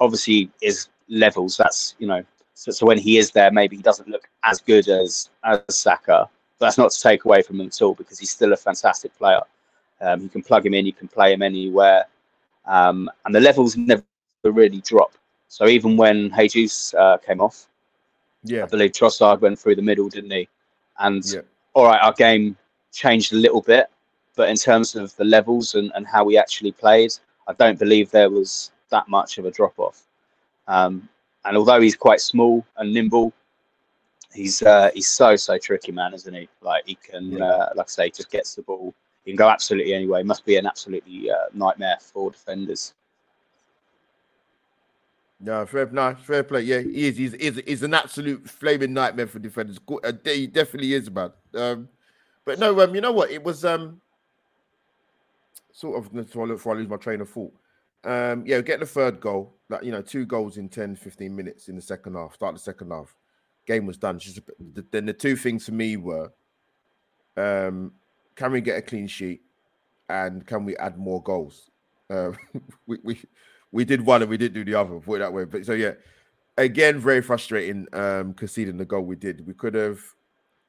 [0.00, 1.56] obviously is levels.
[1.56, 4.88] That's you know, so, so when he is there, maybe he doesn't look as good
[4.88, 6.28] as as Saka.
[6.58, 9.16] But that's not to take away from him at all because he's still a fantastic
[9.16, 9.40] player.
[10.02, 12.04] Um, you can plug him in, you can play him anywhere,
[12.66, 14.02] um, and the levels never
[14.44, 15.12] really drop.
[15.48, 17.66] So even when Jesus uh, came off,
[18.44, 20.48] yeah, I believe Trossard went through the middle, didn't he?
[20.98, 21.40] And yeah.
[21.74, 22.56] All right, our game
[22.92, 23.86] changed a little bit,
[24.36, 27.12] but in terms of the levels and, and how we actually played,
[27.46, 30.02] I don't believe there was that much of a drop off.
[30.66, 31.08] Um,
[31.44, 33.32] and although he's quite small and nimble,
[34.32, 36.48] he's uh, he's so so tricky, man, isn't he?
[36.60, 38.94] Like he can, uh, like I say, just gets the ball.
[39.24, 40.22] He can go absolutely anyway.
[40.22, 42.94] Must be an absolutely uh, nightmare for defenders.
[45.42, 46.62] No, fair, no, fair play.
[46.62, 47.16] Yeah, he is.
[47.16, 49.78] He's, he's, he's an absolute flaming nightmare for defenders.
[49.88, 51.32] Uh, he definitely is, man.
[51.54, 51.88] Um,
[52.44, 53.30] but no, um, you know what?
[53.30, 54.00] It was um,
[55.72, 57.54] sort of before I lose my train of thought.
[58.04, 59.54] Um, yeah, get the third goal.
[59.70, 62.34] Like you know, two goals in 10, 15 minutes in the second half.
[62.34, 63.14] Start the second half.
[63.66, 64.18] Game was done.
[64.18, 64.40] Just
[64.90, 66.32] then the two things for me were,
[67.36, 67.92] um,
[68.36, 69.40] can we get a clean sheet,
[70.08, 71.70] and can we add more goals?
[72.10, 72.32] Uh,
[72.86, 73.20] we we
[73.72, 74.98] we did one and we didn't do the other.
[75.00, 75.44] Put it that way.
[75.44, 75.92] But so yeah,
[76.58, 77.86] again, very frustrating.
[77.92, 79.46] Um, conceding the goal we did.
[79.46, 80.00] We could have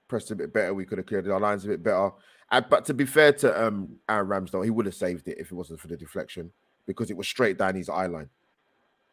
[0.08, 0.74] pressed a bit better.
[0.74, 2.12] We could have cleared our lines a bit better.
[2.52, 5.52] And, but to be fair to um Aaron Ramsdale, he would have saved it if
[5.52, 6.52] it wasn't for the deflection
[6.86, 8.30] because it was straight down his eye line.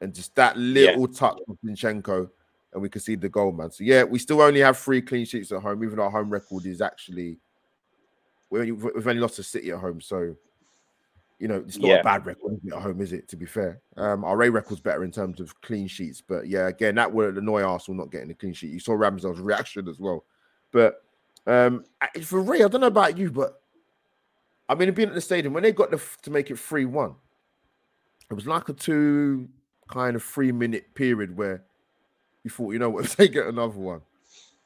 [0.00, 1.18] And just that little yeah.
[1.18, 2.30] touch of Zinchenko,
[2.72, 3.70] and we could see the goal, man.
[3.70, 5.82] So yeah, we still only have three clean sheets at home.
[5.82, 7.38] Even our home record is actually
[8.50, 10.36] we've only lost to City at home, so
[11.38, 11.94] you know, it's not yeah.
[11.96, 13.28] a bad record at home, is it?
[13.28, 16.68] To be fair, um, our A record's better in terms of clean sheets, but yeah,
[16.68, 18.72] again, that would annoy Arsenal not getting a clean sheet.
[18.72, 20.24] You saw Ramsdale's reaction as well,
[20.72, 21.02] but
[21.46, 21.84] um,
[22.22, 23.60] for Ray, I don't know about you, but
[24.68, 27.14] I mean, being at the stadium when they got the, to make it three one,
[28.30, 29.48] it was like a two
[29.88, 31.64] kind of three minute period where
[32.44, 34.00] you thought, you know what, if they get another one,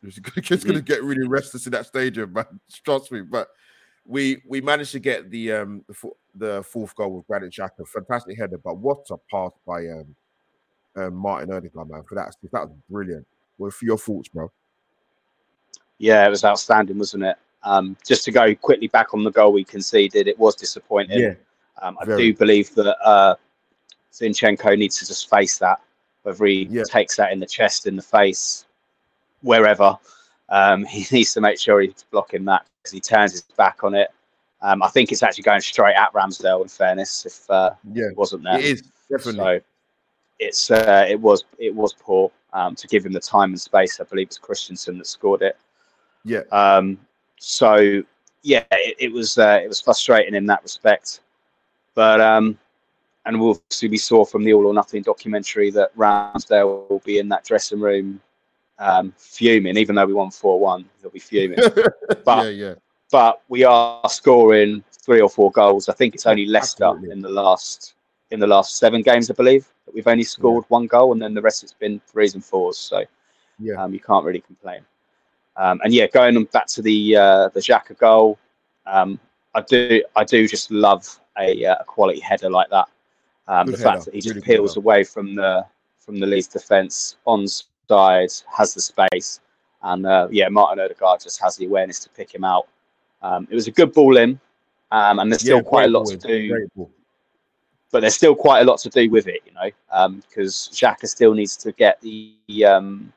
[0.02, 2.60] it's, it's going to get really restless in that stadium, man.
[2.84, 3.48] Trust me, but
[4.06, 8.38] we we managed to get the um the, the fourth goal with Granit Xhaka, fantastic
[8.38, 10.14] header, but what a pass by um,
[10.96, 13.26] um Martin Odegaard, man, for that that was brilliant.
[13.56, 14.50] What for your thoughts, bro?
[15.98, 17.36] Yeah, it was outstanding, wasn't it?
[17.62, 21.20] Um, just to go quickly back on the goal we conceded, it was disappointing.
[21.20, 21.34] Yeah,
[21.80, 22.32] um, I very.
[22.32, 23.36] do believe that uh,
[24.12, 25.80] Zinchenko needs to just face that,
[26.22, 26.82] whether he yeah.
[26.82, 28.66] takes that in the chest, in the face,
[29.42, 29.96] wherever.
[30.52, 33.94] Um, he needs to make sure he's blocking that because he turns his back on
[33.94, 34.10] it.
[34.60, 36.62] Um, I think it's actually going straight at Ramsdale.
[36.62, 39.58] In fairness, if uh, yeah, it wasn't there, it is definitely.
[39.58, 39.60] So
[40.38, 43.98] it's uh, it was it was poor um, to give him the time and space.
[44.00, 45.56] I believe it's Christensen that scored it.
[46.24, 46.42] Yeah.
[46.52, 46.98] Um,
[47.40, 48.04] so
[48.42, 51.22] yeah, it, it was uh, it was frustrating in that respect,
[51.94, 52.56] but um,
[53.26, 53.88] and we'll see.
[53.88, 57.80] We saw from the All or Nothing documentary that Ramsdale will be in that dressing
[57.80, 58.20] room
[58.82, 61.58] um, fuming, even though we won 4 1, he'll be fuming.
[62.24, 62.74] but, yeah, yeah.
[63.10, 65.88] but we are scoring three or four goals.
[65.88, 67.12] I think it's only Leicester Absolutely.
[67.12, 67.94] in the last
[68.30, 70.68] in the last seven games, I believe, that we've only scored yeah.
[70.68, 72.78] one goal, and then the rest has been threes and fours.
[72.78, 73.04] So
[73.58, 74.80] yeah, um, you can't really complain.
[75.56, 78.38] Um, and yeah, going back to the uh, the Xhaka goal,
[78.86, 79.20] um,
[79.54, 82.88] I do I do just love a, uh, a quality header like that.
[83.48, 85.66] Um, the Good fact that he just really peels away from the
[85.98, 87.46] from the Leeds defence on
[87.88, 89.40] side, has the space,
[89.82, 92.68] and uh, yeah, Martin Odegaard just has the awareness to pick him out.
[93.22, 94.40] Um, it was a good ball in,
[94.90, 96.88] um, and there's still Yeah, quite a lot to do
[97.92, 101.34] but there's still quite a lot to do with it, you know, because Xhaka still
[101.34, 103.12] needs to get the um,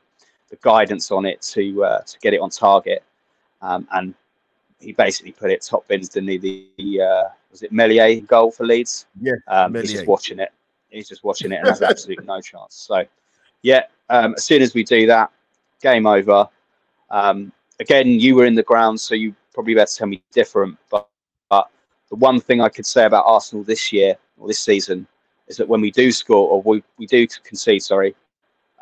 [0.49, 3.01] the guidance on it to uh, to get it on target,
[3.61, 4.13] um, and
[4.79, 6.37] he basically put it top bins, didn't he?
[6.37, 9.07] The, the uh, was it Meslier goal for Leeds?
[9.19, 10.51] Yeah, um, he's just watching it.
[10.89, 12.75] He's just watching it and has absolutely no chance.
[12.75, 13.03] So,
[13.63, 15.31] yeah, um, as soon as we do that,
[15.81, 16.47] game over.
[17.09, 20.77] Um, again, you were in the ground, so you probably better tell me different.
[20.89, 21.07] But,
[21.49, 21.69] but
[22.09, 25.07] the one thing I could say about Arsenal this year or this season
[25.47, 28.15] is that when we do score or we, we do concede, sorry,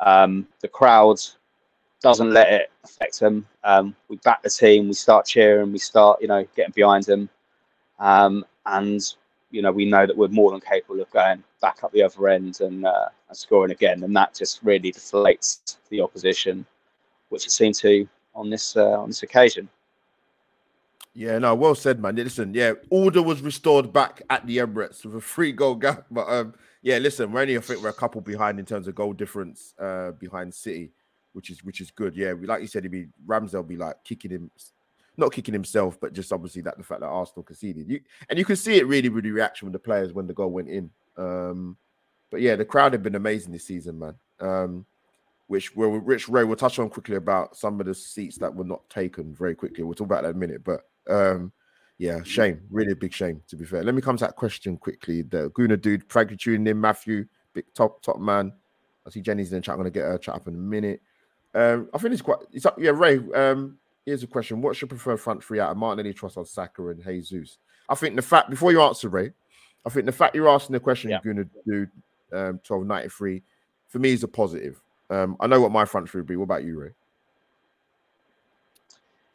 [0.00, 1.20] um, the crowd
[2.02, 3.46] doesn't let it affect them.
[3.62, 7.28] Um, we back the team, we start cheering, we start, you know, getting behind them.
[7.98, 9.00] Um, and,
[9.50, 12.28] you know, we know that we're more than capable of going back up the other
[12.28, 14.02] end and, uh, scoring again.
[14.04, 16.66] And that just really deflates the opposition,
[17.28, 19.68] which it seemed to on this uh, on this occasion.
[21.16, 22.16] Yeah, no, well said, man.
[22.16, 26.06] Listen, yeah, order was restored back at the Emirates with a three goal gap.
[26.10, 28.94] But um, yeah, listen, we're only I think we're a couple behind in terms of
[28.94, 30.90] goal difference uh behind City,
[31.32, 32.16] which is which is good.
[32.16, 34.50] Yeah, we like you said, it'd be Ramsdale be like kicking him,
[35.16, 37.88] not kicking himself, but just obviously that the fact that Arsenal conceded.
[37.88, 40.34] You and you can see it really with the reaction with the players when the
[40.34, 40.90] goal went in.
[41.16, 41.76] Um,
[42.30, 44.14] but yeah, the crowd have been amazing this season, man.
[44.40, 44.86] Um,
[45.46, 48.64] which we'll Rich Ray will touch on quickly about some of the seats that were
[48.64, 49.84] not taken very quickly.
[49.84, 51.52] We'll talk about that in a minute, but um,
[51.98, 53.84] yeah, shame, really a big shame to be fair.
[53.84, 55.22] Let me come to that question quickly.
[55.22, 58.52] The Guna dude, you tuning in, Matthew, big top top man.
[59.06, 59.74] I see Jenny's in the chat.
[59.74, 61.02] I'm gonna get her chat up in a minute.
[61.54, 62.38] Um, I think it's quite.
[62.52, 62.76] It's up.
[62.80, 63.20] Yeah, Ray.
[63.34, 67.02] Um, here's a question: What's your preferred front three out of Martinelli, Trossard, Saka, and
[67.04, 67.58] Jesus?
[67.88, 69.32] I think the fact before you answer, Ray,
[69.84, 71.20] I think the fact you're asking the question, Yeah.
[71.22, 71.86] you're gonna do
[72.34, 73.42] um 1293
[73.88, 74.80] for me is a positive.
[75.10, 76.36] Um, I know what my front three would be.
[76.36, 76.90] What about you, Ray?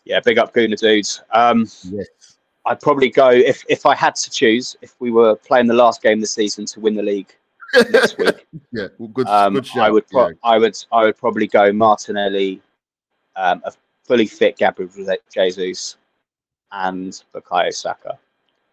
[0.06, 1.22] Yeah, big up Guna dudes.
[1.32, 2.08] Um, Yes.
[2.66, 4.76] I'd probably go if if I had to choose.
[4.82, 7.34] If we were playing the last game of the season to win the league
[7.92, 9.28] next week, yeah, well, good.
[9.28, 9.84] um, good shout.
[9.88, 10.34] I would pro- yeah.
[10.44, 12.62] I would I would probably go Martinelli,
[13.36, 13.72] um, a
[14.04, 14.92] fully fit Gabriel
[15.34, 15.98] Jesus,
[16.72, 18.20] and Bukayo Saka.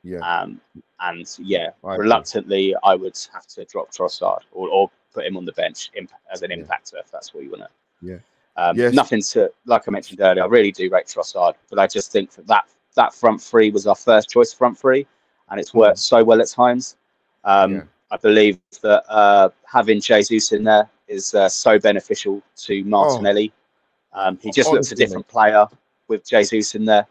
[0.07, 0.19] Yeah.
[0.19, 0.61] Um,
[1.01, 2.05] and yeah, I agree.
[2.05, 6.12] reluctantly, I would have to drop Trossard or, or put him on the bench imp-
[6.33, 6.64] as an Yeah.
[7.01, 7.69] if that's what you want to.
[8.01, 8.19] Yeah.
[8.57, 8.95] Um, Yes.
[8.95, 10.45] Nothing to like I mentioned earlier.
[10.45, 12.64] I really do rate Trossard, but I just think that that,
[12.95, 15.07] that front three was our first choice front three,
[15.51, 16.97] and it's worked so well at times.
[17.45, 17.83] Um, Yeah.
[18.12, 23.53] I believe that uh, having Jesus in there is uh, so beneficial to Martinelli.
[24.12, 25.66] Um, he just looks a different player
[26.09, 27.07] with Jesus in there.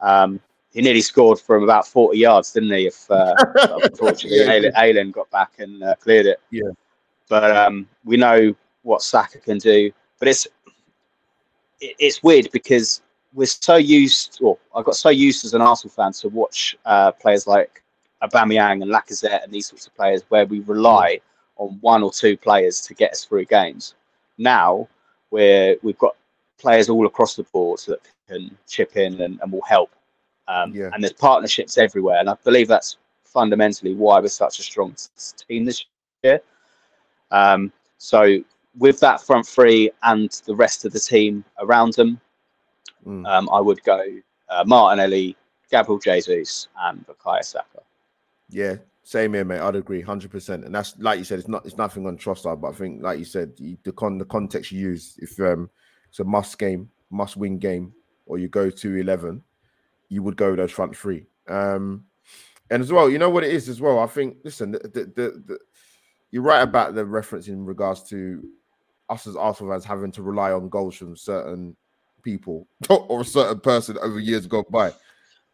[0.00, 0.40] Um,
[0.76, 2.86] he nearly scored from about 40 yards, didn't he?
[2.86, 3.34] If uh,
[3.82, 6.38] unfortunately Yeah, he Ayling, Ayling got back and uh, cleared it.
[6.50, 6.68] Yeah.
[7.30, 9.90] But um, we know what Saka can do.
[10.18, 10.46] But it's
[11.80, 13.00] it, it's weird because
[13.32, 17.10] we're so used, or I got so used as an Arsenal fan to watch uh,
[17.12, 17.82] players like
[18.22, 21.20] Aubameyang and Lacazette and these sorts of players where we rely
[21.56, 23.94] on one or two players to get us through games.
[24.36, 24.88] Now
[25.30, 26.16] we're we've got
[26.58, 29.90] players all across the board that can chip in and, and will help.
[30.48, 30.90] Um, Yeah.
[30.92, 34.94] And there's partnerships everywhere, and I believe that's fundamentally why we're such a strong
[35.48, 35.84] team this
[36.22, 36.40] year.
[37.30, 38.38] Um, so
[38.78, 42.20] with that front three and the rest of the team around them,
[43.06, 43.24] Mm.
[43.28, 44.02] um, I would go
[44.48, 45.36] uh, Martinelli,
[45.70, 47.82] Gabriel Jesus, and Bukayo Saka.
[48.48, 49.60] Yeah, same here, mate.
[49.60, 50.64] I'd agree, hundred percent.
[50.64, 53.18] And that's like you said, it's not it's nothing on Trossard, but I think, like
[53.20, 55.70] you said, you, the con the context you use, if um
[56.08, 57.92] it's a must game, must win game,
[58.26, 59.42] or you go to eleven,
[60.08, 61.26] you would go with those front three.
[61.48, 62.04] Um,
[62.70, 63.98] and as well, you know what it is as well.
[63.98, 65.58] I think, listen, the, the, the, the
[66.30, 68.42] you're right about the reference in regards to
[69.08, 71.76] us as Arsenal fans having to rely on goals from certain
[72.22, 74.92] people or a certain person over years gone by.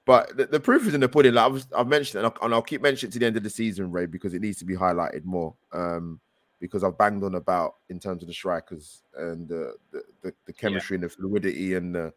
[0.04, 1.34] But the, the proof is in the pudding.
[1.34, 3.36] Like I was, I've mentioned, and I'll, and I'll keep mentioning it to the end
[3.36, 5.54] of the season, Ray, because it needs to be highlighted more.
[5.72, 6.20] Um,
[6.58, 10.52] because I've banged on about in terms of the strikers and the the, the, the
[10.52, 12.12] chemistry and the fluidity and the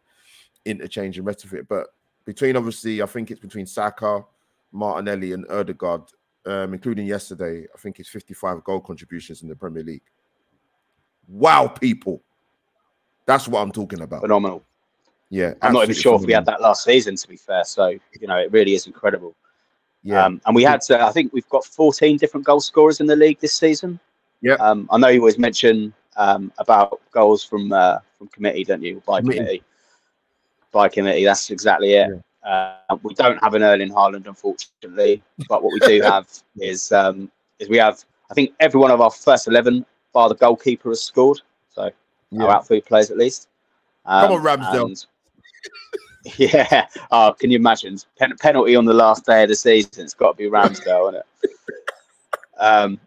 [0.65, 1.67] interchange and rest of it.
[1.67, 1.88] But
[2.26, 4.26] between obviously, I think it's between Saka,
[4.72, 6.02] Martinelli, and Odegaard,
[6.46, 10.04] um, including yesterday, I think it's 55 goal contributions in the Premier League.
[11.28, 12.22] Wow, people.
[13.26, 14.22] That's what I'm talking about.
[14.22, 14.64] Phenomenal.
[15.30, 15.54] Yeah.
[15.62, 17.64] I'm not even sure if we had that last season, to be fair.
[17.64, 19.36] So you know, it really is incredible.
[20.04, 20.24] Yeah.
[20.24, 23.16] Um, and we had, uh, I think we've got 14 different goal scorers in the
[23.16, 24.00] league this season.
[24.42, 24.54] Yeah.
[24.56, 29.02] Um, I know you always mention um, about goals from uh, from committee, don't you?
[29.06, 29.64] By Committee.
[30.76, 31.24] By committee.
[31.24, 32.22] That's exactly it.
[32.44, 37.32] Uh, we don't have an Erling Haaland, unfortunately, but what we do have is um,
[37.60, 38.04] is we have.
[38.30, 41.40] I think every one of our first eleven, bar the goalkeeper, has scored.
[41.70, 41.92] So
[42.32, 42.44] yeah.
[42.44, 43.48] our outfield players at least.
[44.06, 44.86] Um, Come on, Ramsdale.
[44.88, 45.06] And,
[46.38, 46.88] yeah.
[47.10, 50.04] Oh, can you imagine Pen- penalty on the last day of the season?
[50.04, 51.52] It's got to be Ramsdale, isn't it?
[52.58, 53.02] Um,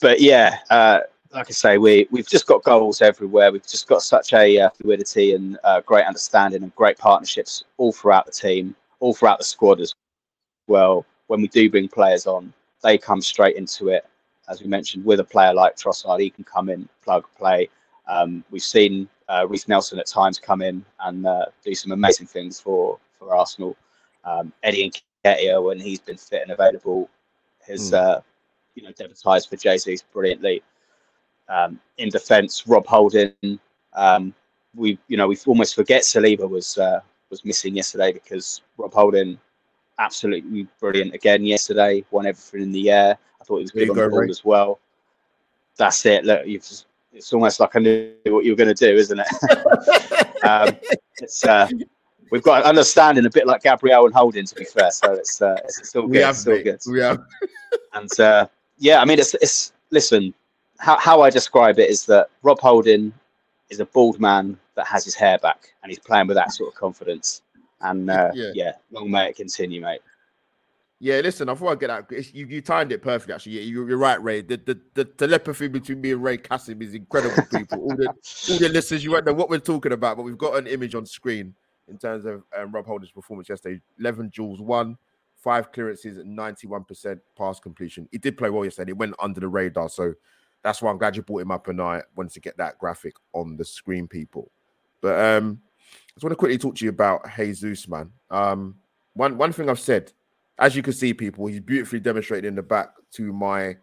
[0.00, 1.00] but yeah, uh,
[1.32, 3.52] like I say, we we've just got goals everywhere.
[3.52, 7.92] We've just got such a uh, fluidity and uh, great understanding and great partnerships all
[7.92, 9.94] throughout the team, all throughout the squad as
[10.66, 11.06] well.
[11.28, 14.04] When we do bring players on, they come straight into it.
[14.48, 17.68] As we mentioned, with a player like Trossard, he can come in, plug, play.
[18.08, 22.26] Um, we've seen uh, Reiss Nelson at times come in and uh, do some amazing
[22.26, 23.76] things for for Arsenal.
[24.24, 24.90] Um, Eddie
[25.24, 27.08] Nketiah, when he's been fit and available,
[27.68, 28.22] has mm.
[28.74, 30.62] you know deputised for Jesus brilliantly.
[31.50, 33.34] Um, in defence, Rob Holding.
[33.94, 34.32] Um,
[34.76, 39.38] we, you know, we almost forget Saliba was uh, was missing yesterday because Rob Holding,
[39.98, 42.04] absolutely brilliant again yesterday.
[42.12, 43.18] Won everything in the air.
[43.40, 44.30] I thought he was good on the ball right.
[44.30, 44.78] as well.
[45.76, 46.24] That's it.
[46.24, 49.18] Look, you've just, it's almost like I knew what you were going to do, isn't
[49.18, 50.44] it?
[50.44, 50.76] um,
[51.20, 51.68] it's uh,
[52.30, 54.92] we've got an understanding a bit like Gabriel and Holding, to be fair.
[54.92, 56.10] So it's uh, it's, it's all good.
[56.10, 56.80] We have, it's all good.
[56.86, 57.18] We have.
[57.94, 58.46] and uh,
[58.78, 60.32] yeah, I mean, it's it's listen
[60.80, 63.12] how, how I describe it is that Rob Holding
[63.68, 66.72] is a bald man that has his hair back and he's playing with that sort
[66.72, 67.42] of confidence.
[67.82, 68.50] And uh, yeah.
[68.54, 70.00] yeah, long may it continue, mate.
[71.02, 72.34] Yeah, listen, I thought I'd get that.
[72.34, 73.60] You, you timed it perfectly, actually.
[73.62, 74.42] You, are right, Ray.
[74.42, 77.78] The, the, the telepathy between me and Ray Cassim is incredible, people.
[77.78, 80.58] all, the, all the listeners, you won't know what we're talking about, but we've got
[80.58, 81.54] an image on screen
[81.88, 84.98] in terms of um, Rob Holding's performance yesterday 11 duels, one,
[85.36, 88.06] five clearances, 91% pass completion.
[88.12, 88.90] He did play well yesterday.
[88.90, 89.88] He went under the radar.
[89.88, 90.14] So
[90.62, 93.14] that's why I'm glad you brought him up, and I wanted to get that graphic
[93.32, 94.50] on the screen, people.
[95.00, 98.10] But um, I just want to quickly talk to you about Jesus, man.
[98.30, 98.76] Um,
[99.14, 100.12] one one thing I've said,
[100.58, 103.76] as you can see, people, he's beautifully demonstrated in the back to my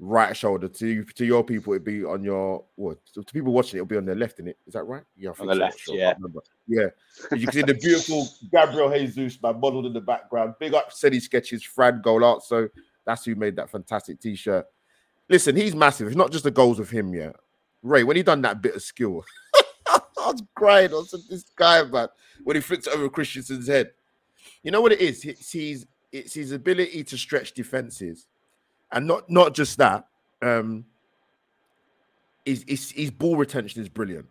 [0.00, 0.68] right shoulder.
[0.68, 2.98] To to your people, it'd be on your what?
[3.14, 4.40] To people watching, it'll be on their left.
[4.40, 5.04] In it, is that right?
[5.16, 5.78] Yeah, on the left.
[5.78, 5.94] Sure.
[5.94, 6.14] Yeah,
[6.66, 6.86] yeah.
[7.32, 10.54] you can see the beautiful Gabriel Jesus, man, modeled in the background.
[10.58, 12.68] Big up, Sedi sketches, Fran Goal So
[13.04, 14.66] that's who made that fantastic T-shirt.
[15.30, 16.08] Listen, he's massive.
[16.08, 17.30] It's not just the goals with him, yeah.
[17.82, 19.24] Ray, when he done that bit of skill,
[19.88, 20.90] I was crying.
[20.92, 22.08] I said, this guy, man,
[22.42, 23.92] when he flicked over Kristensen's head.
[24.64, 25.24] You know what it is?
[25.24, 28.26] It's his, it's his ability to stretch defenses.
[28.90, 30.08] And not not just that.
[30.42, 30.84] Um,
[32.44, 34.26] his, his, his ball retention is brilliant.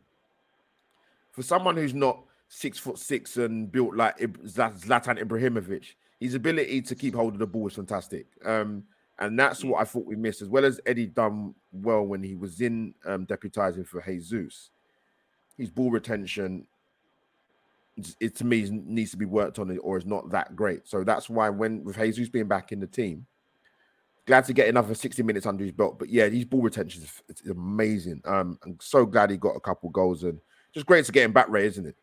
[1.31, 5.85] For someone who's not six foot six and built like Zlatan Ibrahimovic,
[6.19, 8.27] his ability to keep hold of the ball is fantastic.
[8.43, 8.83] Um,
[9.19, 12.35] and that's what I thought we missed, as well as Eddie done well when he
[12.35, 14.71] was in um, deputizing for Jesus.
[15.57, 16.65] His ball retention,
[18.21, 20.87] it to me needs to be worked on, or is not that great.
[20.87, 23.25] So that's why when with Jesus being back in the team,
[24.25, 25.99] glad to get another 60 minutes under his belt.
[25.99, 28.21] But yeah, his ball retention is, amazing.
[28.23, 30.39] Um, I'm so glad he got a couple goals and
[30.71, 31.95] just great to get him back, Ray, isn't it?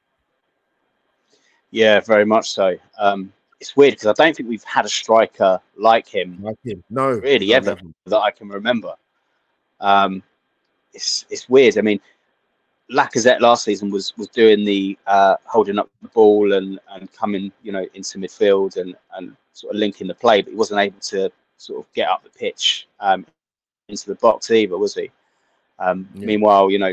[1.70, 2.76] Yeah, very much so.
[2.98, 6.38] Um, it's weird because I don't think we've had a striker like him.
[6.40, 8.94] Like him, no, really ever that I can remember.
[9.80, 10.22] Um,
[10.92, 11.78] it's it's weird.
[11.78, 12.00] I mean,
[12.90, 17.52] Lacazette last season was was doing the uh, holding up the ball and and coming,
[17.62, 21.00] you know, into midfield and and sort of linking the play, but he wasn't able
[21.00, 23.24] to sort of get up the pitch um,
[23.88, 25.10] into the box either, was he?
[25.78, 26.26] Um, yeah.
[26.26, 26.92] Meanwhile, you know,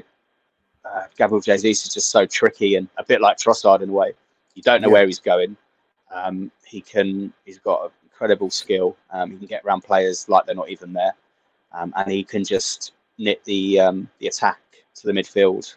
[0.85, 4.13] uh, Gabriel Jesus is just so tricky and a bit like Trossard in a way.
[4.55, 4.93] You don't know yeah.
[4.93, 5.57] where he's going.
[6.13, 7.33] Um, he can.
[7.45, 8.95] He's got incredible skill.
[9.11, 11.13] Um, he can get around players like they're not even there,
[11.71, 14.59] um, and he can just knit the um, the attack
[14.95, 15.75] to the midfield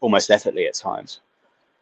[0.00, 1.20] almost effortlessly at times.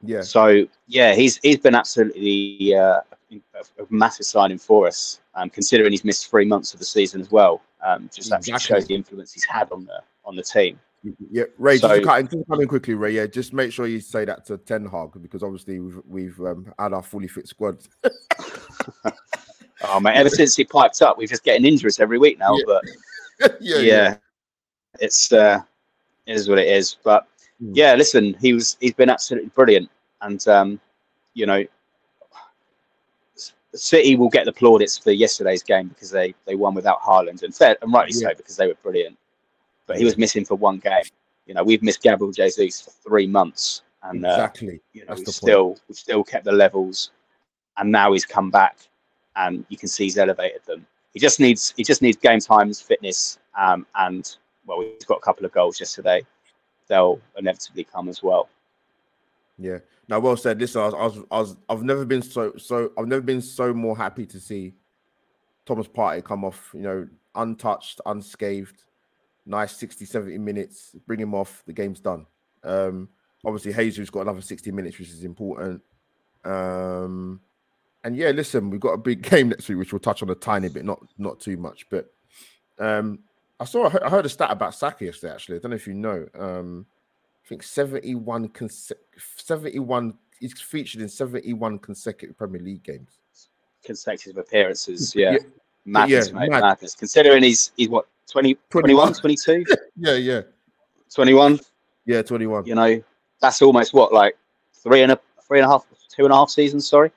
[0.02, 0.22] Yeah.
[0.22, 3.00] So yeah, he's he's been absolutely uh,
[3.32, 7.20] a, a, massive signing for us, um, considering he's missed three months of the season
[7.20, 7.62] as well.
[7.82, 8.52] Um, just exactly.
[8.52, 10.78] actually shows the influence he's had on the on the team.
[11.30, 13.12] Yeah, Ray, so, just, cut, just come in quickly, Ray.
[13.12, 16.72] Yeah, just make sure you say that to Ten Hag because obviously we've we've um,
[16.78, 17.78] had our fully fit squad.
[19.82, 22.56] oh man, ever since he piped up, we're just getting injuries every week now.
[22.56, 22.62] Yeah.
[22.66, 22.84] But
[23.60, 24.16] yeah, yeah, yeah,
[25.00, 25.60] it's uh,
[26.26, 26.96] it is what it is.
[27.04, 27.26] But
[27.62, 27.70] mm.
[27.74, 29.90] yeah, listen, he was he's been absolutely brilliant,
[30.22, 30.80] and um,
[31.34, 31.64] you know,
[33.74, 37.54] City will get the plaudits for yesterday's game because they they won without Haaland, and
[37.54, 38.28] fair and rightly yeah.
[38.28, 39.16] so because they were brilliant
[39.86, 41.04] but he was missing for one game.
[41.46, 45.24] You know, we've missed Gabriel Jesus for three months, and uh, exactly, you know, we
[45.26, 47.10] still we still kept the levels,
[47.76, 48.78] and now he's come back,
[49.36, 50.86] and you can see he's elevated them.
[51.12, 55.20] He just needs he just needs game times, fitness, um, and well, he's got a
[55.20, 56.24] couple of goals yesterday.
[56.88, 58.48] They'll inevitably come as well.
[59.58, 59.78] Yeah.
[60.08, 60.60] Now, well said.
[60.60, 63.42] Listen, I was, I was, I was, I've never been so, so, I've never been
[63.42, 64.74] so more happy to see
[65.64, 68.84] Thomas Partey come off, you know, untouched, unscathed,
[69.46, 72.26] nice 60, 70 minutes, bring him off, the game's done.
[72.64, 73.08] Um,
[73.44, 75.82] obviously, Jesus got another 60 minutes, which is important.
[76.44, 77.40] Um,
[78.04, 80.34] and yeah, listen, we've got a big game next week, which we'll touch on a
[80.34, 81.86] tiny bit, not not too much.
[81.90, 82.12] But
[82.78, 83.20] um,
[83.58, 85.32] I saw, I heard a stat about Saka yesterday.
[85.32, 86.26] Actually, I don't know if you know.
[86.38, 86.86] Um,
[87.44, 88.92] I think 71 conse-
[89.36, 93.18] 71 he's featured in 71 consecutive Premier League games.
[93.84, 95.32] Consecutive appearances, yeah.
[95.32, 95.38] Yeah.
[95.84, 96.60] Madness, Yeah, mate, mad.
[96.60, 96.94] madness.
[96.96, 99.64] Considering he's he's what 20, 21, 22,
[99.96, 100.42] Yeah, yeah,
[101.14, 101.60] 21,
[102.04, 102.22] yeah.
[102.22, 102.66] 21.
[102.66, 103.02] you know,
[103.40, 104.36] that's almost what like
[104.74, 107.10] three and a three and a half, two and a half seasons, sorry.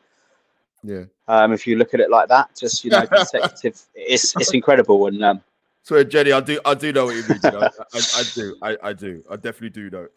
[0.84, 1.04] Yeah.
[1.28, 5.08] Um, if you look at it like that, just you know, consecutive, it's it's incredible.
[5.08, 5.42] And um,
[5.84, 7.40] So Jenny, I do, I do know what you mean.
[7.44, 7.60] You know?
[7.94, 10.08] I, I, I do, I, I do, I definitely do know.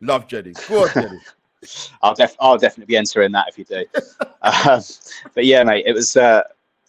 [0.00, 0.52] Love Jenny.
[0.68, 1.20] Go on, Jenny.
[2.02, 3.84] I'll def I'll definitely be entering that if you do.
[4.42, 4.80] um,
[5.34, 6.16] but yeah, mate, it was.
[6.16, 6.42] Uh,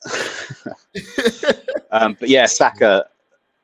[1.91, 3.06] um, but yeah, Saka,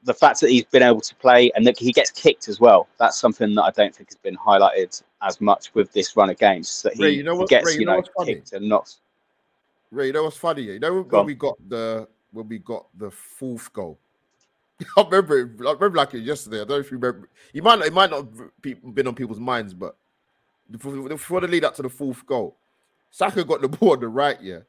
[0.04, 2.88] the fact that he's been able to play and that he gets kicked as well,
[2.98, 6.38] that's something that I don't think has been highlighted as much with this run of
[6.38, 6.82] games.
[6.84, 8.96] That he, Ray, you know what- gets, Ray, you you know know, kicked and not.
[9.92, 10.64] Ray, you know what's funny?
[10.64, 11.26] You know when, on.
[11.26, 13.98] we got the when we got the fourth goal.
[14.98, 15.50] I remember it.
[15.68, 16.58] I remember like it yesterday.
[16.58, 17.28] I don't know if you remember.
[17.54, 18.28] You might not, it might not
[18.64, 19.96] have been on people's minds, but
[20.72, 22.56] before, before the lead up to the fourth goal,
[23.12, 24.40] Saka got the ball on the right.
[24.42, 24.60] Yeah,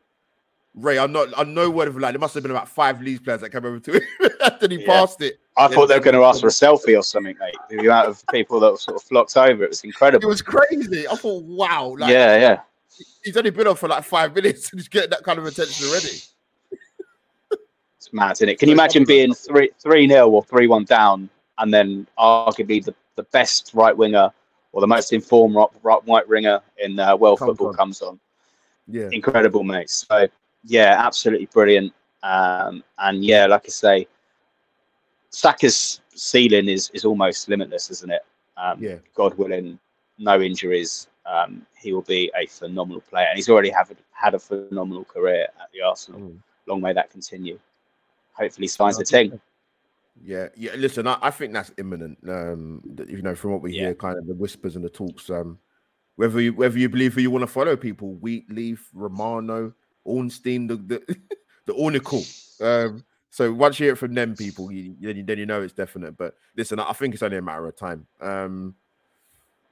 [0.74, 1.28] Ray, I'm not.
[1.36, 3.64] I know word of like there must have been about five Leeds players that came
[3.64, 4.02] over to him.
[4.44, 4.86] after he Yeah.
[4.86, 5.40] passed it.
[5.56, 7.56] I thought they were going to ask for a selfie or something, mate.
[7.68, 10.24] The amount of people that sort of flocked over, it was incredible.
[10.24, 11.08] It was crazy.
[11.08, 12.60] I thought, wow, like yeah, yeah.
[13.24, 15.86] he's only been on for like five minutes and he's getting that kind of attention
[15.88, 16.08] already.
[17.96, 18.58] It's mad, isn't it?
[18.58, 22.94] Can you imagine being three three nil or three one down, and then arguably the,
[23.16, 24.32] the best right winger
[24.72, 27.74] or the most informed right, right white winger in uh, world Comes football on.
[27.74, 28.18] comes on?
[28.86, 29.90] Yeah, Incredible, mate.
[29.90, 30.26] So
[30.64, 31.92] yeah, absolutely brilliant.
[32.22, 34.08] Um, and yeah, like I say,
[35.30, 38.22] Saka's ceiling is is almost limitless, isn't it?
[38.56, 39.78] Um, yeah, God willing,
[40.18, 41.08] no injuries.
[41.26, 45.44] Um, he will be a phenomenal player, and he's already have, had a phenomenal career
[45.60, 46.20] at the Arsenal.
[46.20, 46.38] Mm.
[46.66, 47.58] Long may that continue.
[48.32, 49.40] Hopefully, signs the ting.
[50.22, 50.72] Yeah, yeah.
[50.76, 52.18] Listen, I, I think that's imminent.
[52.28, 53.86] Um, you know, from what we Yeah.
[53.86, 55.30] hear, kind of the whispers and the talks.
[55.30, 55.58] Um,
[56.16, 59.72] whether you whether you believe who you want to follow, people, Wheatleaf, Romano,
[60.04, 61.16] Ornstein, the the,
[61.66, 62.24] the Ornicle.
[62.62, 65.62] Um, so once you hear it from them people, you, then you then you know
[65.62, 66.14] it's definite.
[66.18, 68.06] But listen, I think it's only a matter of time.
[68.20, 68.74] Um,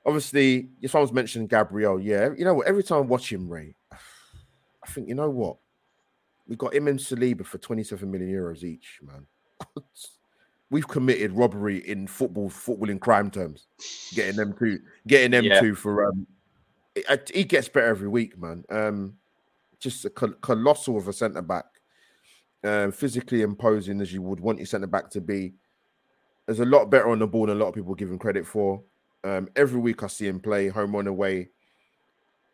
[0.07, 2.67] obviously, if someone's mentioned Gabriel, yeah, you know what?
[2.67, 5.59] Every time I watch him, Ray, I think you know what.
[6.47, 9.27] We got him and Saliba for 27 million euros each, man.
[10.71, 13.67] We've committed robbery in football, football in crime terms.
[14.15, 15.61] Getting them two, getting them Yeah.
[15.61, 16.27] two for um,
[16.95, 18.65] it- he gets better every week, man.
[18.71, 19.19] Um,
[19.79, 21.67] just a col- colossal of a centre back,
[22.65, 25.53] um, physically imposing as you would want your centre back to be.
[26.47, 28.47] There's a lot better on the ball than a lot of people give him credit
[28.47, 28.83] for.
[29.25, 31.51] Um, every week I see him play home run away.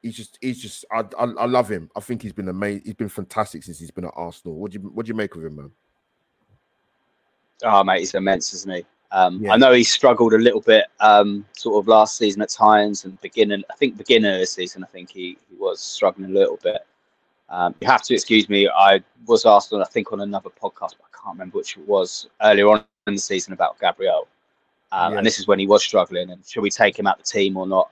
[0.02, 1.90] He's just, he's just, I, I, I love him.
[1.96, 2.82] I think he's been amazing.
[2.84, 4.56] He's been fantastic since he's been at Arsenal.
[4.56, 5.70] What do you, what do you make of him, man?
[7.62, 8.84] Oh, mate, he's immense, isn't he?
[9.12, 9.52] Um, Yeah.
[9.52, 13.18] I know he struggled a little bit, um, sort of last season at times, and
[13.20, 13.62] beginning.
[13.70, 16.84] I think beginning of the season, I think he, he was struggling a little bit.
[17.48, 18.68] Um, you have to excuse me.
[18.68, 21.86] I was asked on, I think, on another podcast, but I can't remember which it
[21.86, 24.26] was earlier on in the season about Gabriel,
[24.92, 25.18] um, Yeah.
[25.18, 26.30] and this is when he was struggling.
[26.30, 27.90] And should we take him out the team or not?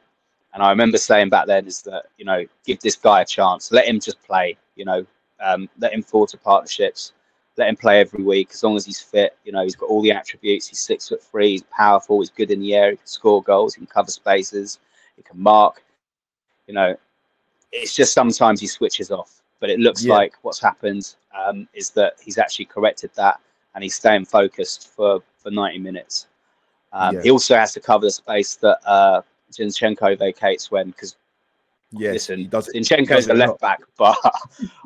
[0.55, 3.70] And I remember saying back then is that you know give this guy a chance,
[3.72, 4.57] let him just play.
[4.76, 5.07] You know,
[5.40, 7.12] um, let him fall to partnerships
[7.57, 9.36] let him play every week as long as he's fit.
[9.44, 10.68] You know, he's got all the attributes.
[10.68, 11.50] He's six foot three.
[11.50, 12.20] He's powerful.
[12.20, 12.92] He's good in the air.
[12.92, 13.74] He can score goals.
[13.74, 14.78] He can cover spaces.
[15.16, 15.82] He can mark.
[16.66, 16.96] You know,
[17.70, 19.41] it's just sometimes he switches off.
[19.62, 20.14] But it looks Yeah.
[20.14, 23.38] like what's happened um, is that he's actually corrected that
[23.76, 26.26] and he's staying focused for for 90 minutes.
[26.92, 27.22] Um, Yeah.
[27.22, 31.14] He also has to cover the space that uh, Zinchenko vacates when because
[31.92, 34.16] Yeah, Listen, he does Zinchenko's the a left back, but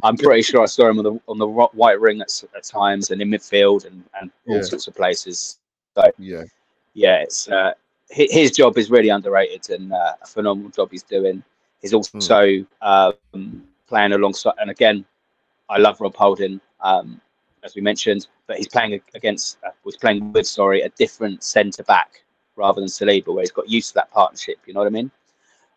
[0.02, 3.10] I'm pretty sure I saw him on the on the white ring at, at times
[3.12, 4.62] and in midfield and, and all Yeah.
[4.72, 5.58] sorts of places.
[5.96, 6.44] So Yeah,
[6.92, 7.72] Yeah, it's uh,
[8.14, 11.42] hi- his job is really underrated and uh, a phenomenal job he's doing.
[11.80, 11.96] He's Hmm.
[12.18, 15.04] also um, playing alongside, and again,
[15.68, 17.20] I love Rob Holding, um,
[17.62, 21.82] as we mentioned, but he's playing against, uh, was playing with, sorry, a different centre
[21.82, 22.22] back
[22.54, 24.58] rather than Saliba, where he's got used to that partnership.
[24.66, 25.10] You know what I mean?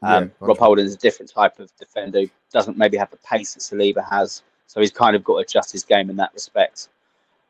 [0.02, 2.22] Um, Yeah, Rob Holding is a different type of defender.
[2.22, 5.40] who Doesn't maybe have the pace that Saliba has, so he's kind of got to
[5.40, 6.90] adjust his game in that respect.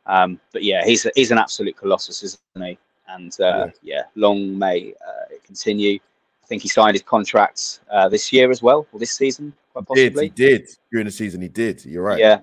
[0.06, 2.78] Um, but yeah, he's a, he's an absolute colossus, isn't he?
[3.08, 4.04] And uh, yeah.
[4.16, 6.00] long may uh, it continue.
[6.44, 9.54] I think he signed his contract uh, this year as well, or this season,
[9.86, 10.10] possibly.
[10.10, 11.42] Did, he did during the season?
[11.42, 11.84] He did.
[11.86, 12.20] You're right.
[12.20, 12.42] Yeah.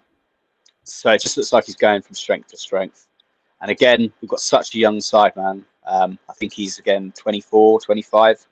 [0.85, 3.07] So it just looks like he's going from strength to strength.
[3.61, 5.65] And again, we've got such a young side, man.
[5.87, 8.47] Um, I think he's again 24, 25.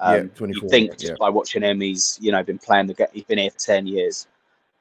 [0.00, 0.46] Um, yeah, 24.
[0.48, 1.16] You think just yeah.
[1.18, 3.08] by watching him, he's you know been playing the game.
[3.12, 4.26] he's been here for 10 years.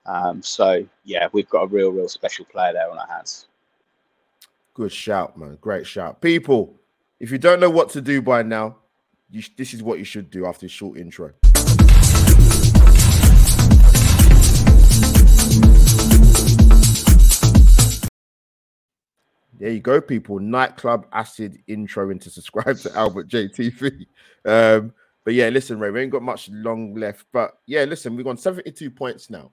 [0.06, 3.48] Um, so yeah, we've got a real, real special player there on our hands.
[4.74, 5.58] Good shout, man.
[5.60, 6.22] Great shout.
[6.22, 6.74] People,
[7.20, 8.78] if you don't know what to do by now,
[9.30, 11.34] you, this is what you should do after a short intro.
[19.60, 20.40] There you go, people.
[20.40, 24.06] Nightclub acid intro into subscribe to Albert JTV.
[24.46, 24.94] Um,
[25.24, 27.26] but yeah, listen, Ray, we ain't got much long left.
[27.32, 29.52] But yeah, listen, we've got 72 points now.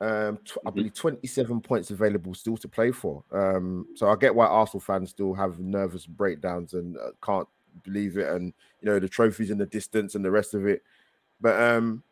[0.00, 0.74] Um, tw- I Mhm.
[0.74, 3.22] believe 27 points available still to play for.
[3.30, 7.48] Um, so I get why Arsenal fans still have nervous breakdowns and uh, can't
[7.84, 10.82] believe it, and you know the trophies in the distance and the rest of it.
[11.40, 12.02] But um,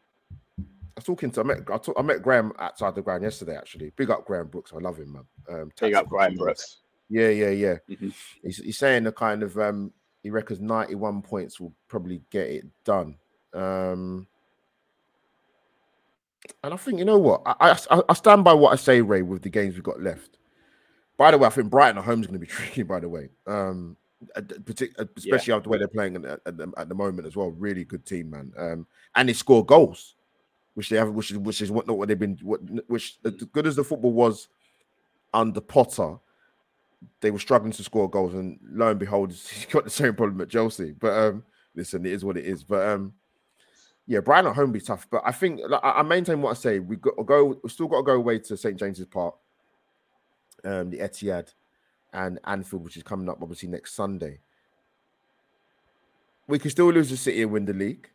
[0.58, 0.64] I
[0.96, 3.56] was talking to I met I, talk, I met Graham outside the ground yesterday.
[3.56, 4.72] Actually, big up Graham Brooks.
[4.74, 5.24] I love him, man.
[5.48, 6.36] Um, Big up Graham.
[6.36, 6.78] Brooks.
[7.09, 7.76] Yeah, yeah, yeah.
[7.88, 8.12] Mhm.
[8.42, 9.92] He's, he's saying the kind of um,
[10.22, 13.16] he reckons 91 points will probably get it done.
[13.54, 14.26] Um,
[16.62, 19.22] and I think you know what I, I I stand by what I say, Ray,
[19.22, 20.38] with the games we've got left.
[21.16, 22.82] By the way, I think Brighton at home is going to be tricky.
[22.82, 23.96] By the way, um,
[24.36, 24.42] uh,
[25.16, 27.50] especially after the way they're playing at, at, the, at the moment as well.
[27.50, 28.52] Really good team, man.
[28.56, 30.14] Um, and they score goals,
[30.74, 32.38] which they have, which is which is what not what they've been.
[32.42, 34.48] What which as good as the football was
[35.34, 36.16] under Potter,
[37.20, 40.40] they were struggling to score goals, and lo and behold, he's got the same problem
[40.40, 40.92] at Chelsea.
[40.92, 41.44] But um,
[41.74, 42.64] listen, it is what it is.
[42.64, 43.14] But um,
[44.07, 45.07] yeah, Brian at home be tough.
[45.11, 46.78] But I think like, I maintain what I say.
[46.78, 47.59] We got to go.
[47.62, 49.34] We still got to go away to St James's Park,
[50.64, 51.53] um, the Etihad,
[52.12, 54.40] and Anfield, which is coming up obviously next Sunday.
[56.46, 58.09] We can still lose the City and win the league.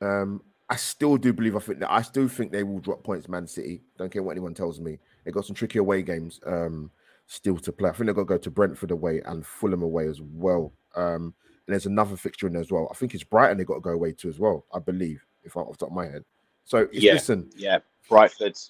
[0.00, 1.56] Um, I still do believe.
[1.56, 3.28] I think that I still think they will drop points.
[3.28, 3.82] Man City.
[3.98, 5.00] Don't care what anyone tells me.
[5.24, 6.40] They got some tricky away games.
[6.46, 6.92] Um,
[7.30, 7.88] still to play.
[7.88, 10.72] I think they've got to go to Brentford away and Fulham away as well.
[10.96, 11.32] Um,
[11.66, 12.88] and there's another fixture in there as well.
[12.90, 15.54] I think it's Brighton they've got to go away to as well, I believe, if
[15.56, 16.24] I'm off the top of my head.
[16.64, 17.12] So it's, Yeah.
[17.12, 17.78] listen, Yeah,
[18.10, 18.68] Brightford.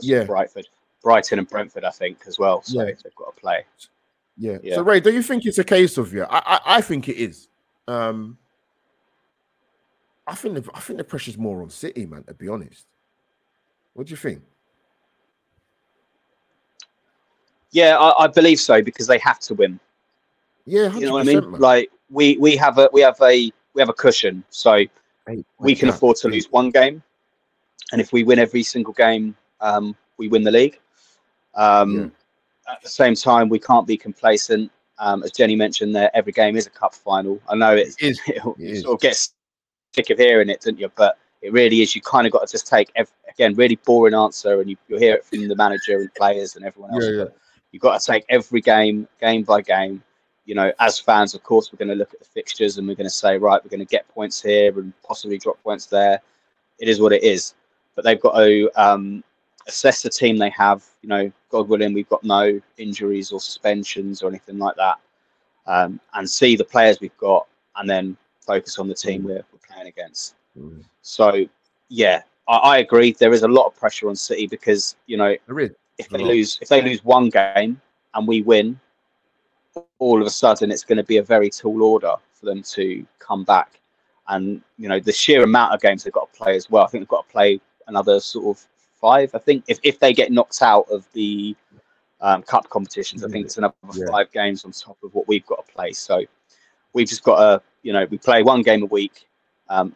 [0.00, 0.24] Yeah.
[0.24, 0.66] Brightford,
[1.02, 2.62] Brighton and Brentford, I think as well.
[2.62, 2.84] So Yeah.
[3.02, 3.64] they've got to play.
[4.36, 4.58] yeah.
[4.62, 4.76] Yeah.
[4.76, 6.26] So Ray, do you think it's a case of yeah?
[6.30, 7.48] I I, I think it is.
[7.88, 8.38] Um,
[10.28, 12.22] I think the, I think the pressure's more on City, man.
[12.24, 12.86] To be honest,
[13.94, 14.42] what do you think?
[17.70, 19.78] Yeah, I, I believe so because they have to win.
[20.66, 21.50] Yeah, You know what I mean?
[21.52, 21.60] man.
[21.60, 24.84] Like we we have a we have a we have a cushion, so
[25.58, 27.02] we can afford to lose one game,
[27.92, 30.78] and if we win every single game, um, we win the league.
[31.54, 32.12] Um,
[32.70, 34.70] At the same time, we can't be complacent.
[34.98, 37.40] Um, as Jenny mentioned, there every game is a cup final.
[37.48, 39.28] I know it's, It It you sort of get
[39.94, 40.90] sick of hearing it, don't you?
[40.96, 41.94] But it really is.
[41.94, 44.98] You kind of got to just take ev- again really boring answer, and you, you'll
[44.98, 47.04] hear it from the manager and players and everyone else.
[47.04, 47.24] Yeah, yeah.
[47.72, 50.02] You've got to take every game, game by game.
[50.46, 52.94] You know, as fans, of course, we're going to look at the fixtures and we're
[52.94, 56.20] going to say, right, we're going to get points here and possibly drop points there.
[56.78, 57.54] It is what it is.
[57.94, 59.22] But they've got to um,
[59.66, 60.84] assess the team they have.
[61.02, 64.96] You know, God willing, we've got no injuries or suspensions or anything like that.
[65.66, 67.46] Um, and see the players we've got
[67.76, 70.34] and then focus on the team we're, we're playing against.
[70.58, 70.82] Mm.
[71.02, 71.44] So,
[71.90, 73.12] yeah, I, I agree.
[73.12, 75.72] There is a lot of pressure on City because, you know, There is.
[75.98, 77.80] If they lose if they lose one game
[78.14, 78.78] and we win,
[79.98, 83.04] all of a sudden it's going to be a very tall order for them to
[83.18, 83.80] come back.
[84.28, 86.84] And you know the sheer amount of games they've got to play as well.
[86.84, 88.66] I think they've got to play another sort of
[89.00, 89.34] five.
[89.34, 91.56] I think if, if they get knocked out of the
[92.20, 94.06] um, cup competitions, I think it's another Yeah.
[94.10, 95.92] five games on top of what we've got to play.
[95.92, 96.24] So
[96.92, 99.26] we've just got to you know we play one game a week,
[99.68, 99.94] um,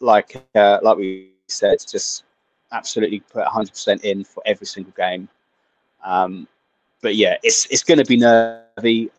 [0.00, 2.24] like uh, like we said, just
[2.72, 5.28] absolutely put 100% in for every single game.
[6.04, 6.46] Um,
[7.02, 9.10] but yeah, it's it's going to be nervy.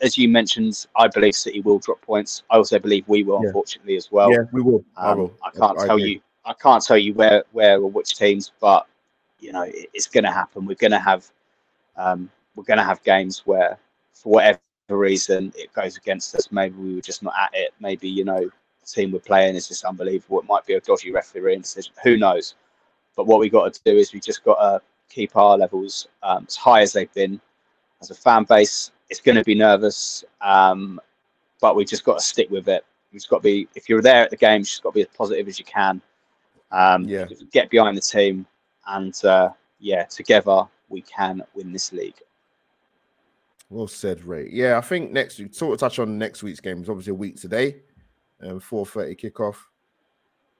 [0.00, 2.42] As, you mentioned, I believe City will drop points.
[2.50, 3.48] I also believe we will, Yeah.
[3.48, 4.30] unfortunately, as well.
[4.32, 4.82] yeah, we will.
[4.96, 5.34] I Um, will.
[5.42, 6.12] I can't I tell agree.
[6.12, 6.20] you.
[6.46, 8.86] I can't tell you where where or which teams, but
[9.40, 10.64] you know it, it's going to happen.
[10.64, 11.30] We're going to have
[11.96, 13.78] um, we're going to have games where,
[14.14, 16.50] for whatever reason, it goes against us.
[16.50, 17.72] Maybe we were just not at it.
[17.80, 20.40] Maybe you know the team we're playing is just unbelievable.
[20.40, 21.92] It might be a dodgy refereeing decision.
[22.02, 22.54] Who knows?
[23.16, 24.82] But what we got to do is we just got to
[25.14, 27.40] keep our levels um, as high as they've been.
[28.02, 31.00] As a fan base, it's going to be nervous, um,
[31.60, 32.84] but we've just got to stick with it.
[33.12, 33.68] Just got to be.
[33.76, 35.64] If you're there at the game, you've just got to be as positive as you
[35.64, 36.02] can.
[36.72, 37.26] Um, Yeah.
[37.52, 38.46] Get behind the team,
[38.88, 42.18] and uh, yeah, together we can win this league.
[43.70, 44.48] Well said, Ray.
[44.50, 46.80] Yeah, I think next we sort of touch on next week's game.
[46.80, 47.76] It's obviously a week today,
[48.42, 49.56] um, 4.30 kickoff.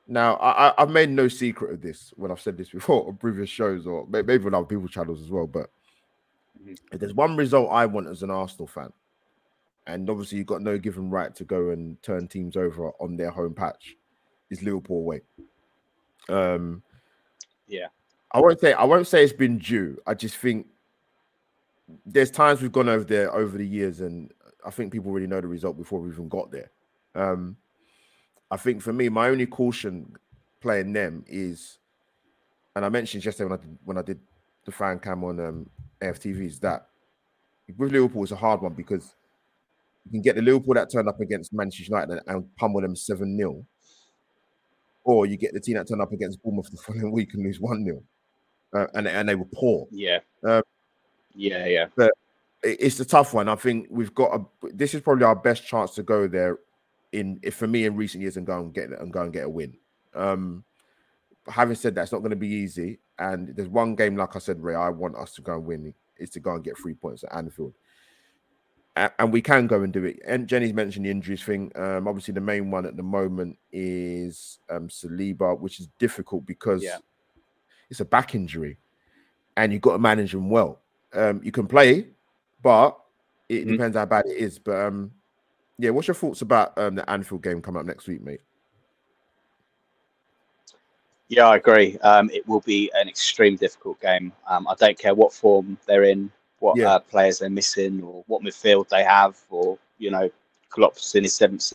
[0.07, 3.49] Now, I, have made no secret of this when I've said this before on previous
[3.49, 5.47] shows or maybe on other people's channels as well.
[5.47, 5.71] But
[6.61, 6.75] mm-hmm.
[6.93, 8.93] if there's one result I want as an Arsenal fan,
[9.87, 13.31] and obviously you've got no given right to go and turn teams over on their
[13.31, 13.97] home patch,
[14.51, 15.21] is Liverpool away.
[16.29, 16.83] Um,
[17.67, 17.89] yeah,
[18.33, 19.99] I won't say I won't say it's been due.
[20.07, 20.67] I just think
[22.07, 24.33] there's times we've gone over there over the years, and
[24.67, 26.71] I think people already know the result before we even got there.
[27.15, 27.57] Um,
[28.51, 30.17] I think for me, my only caution
[30.61, 31.79] playing them is,
[32.77, 34.21] and I mentioned yesterday when I did, when I did
[34.65, 35.71] the fan cam on um,
[36.01, 36.87] AFTV is that
[37.77, 39.15] with Liverpool it's a hard one because
[40.05, 43.37] you can get the Liverpool that turned up against Manchester United and pummel them 7
[43.37, 43.65] 0.
[45.03, 47.61] Or you get the team that turned up against Bournemouth the following week and lose
[47.61, 48.03] 1 0.
[48.75, 49.87] Uh, and, and they were poor.
[49.91, 50.19] Yeah.
[50.43, 50.63] Um,
[51.35, 51.87] yeah, yeah.
[51.97, 52.13] But
[52.63, 53.49] it's a tough one.
[53.49, 54.69] I think we've got a.
[54.73, 56.59] This is probably our best chance to go there
[57.15, 59.45] in if for me in recent years and go and get and go and get
[59.45, 59.77] a win.
[60.15, 60.65] Um,
[61.47, 62.99] having said that, it's not going to be easy.
[63.19, 65.95] And there's one game, like I said, Ray, I want us to go and win
[66.17, 67.75] is to go and get three points at Anfield.
[68.97, 70.21] and we can go and do it.
[70.27, 71.71] And Jenny's mentioned the injuries thing.
[71.77, 76.83] Um, obviously, the main one at the moment is um, Saliba, which is difficult because
[76.83, 76.99] yeah.
[77.91, 78.79] it's a back injury,
[79.57, 80.81] and you've got to manage him well.
[81.13, 82.09] Um, you can play,
[82.63, 82.99] but
[83.49, 83.73] it mm-hmm.
[83.73, 84.59] depends how bad it is.
[84.59, 85.13] But um,
[85.79, 88.41] yeah, what's your thoughts about um, the Anfield game coming up next week, mate?
[91.29, 91.99] Yeah, I agree.
[91.99, 94.33] Um, it will be an extreme difficult game.
[94.47, 96.93] Um, I don't care what form they're in, what yeah.
[96.93, 100.31] uh, players they're missing, or what midfield they have, or you know,
[100.69, 101.73] Klopp's in his seventh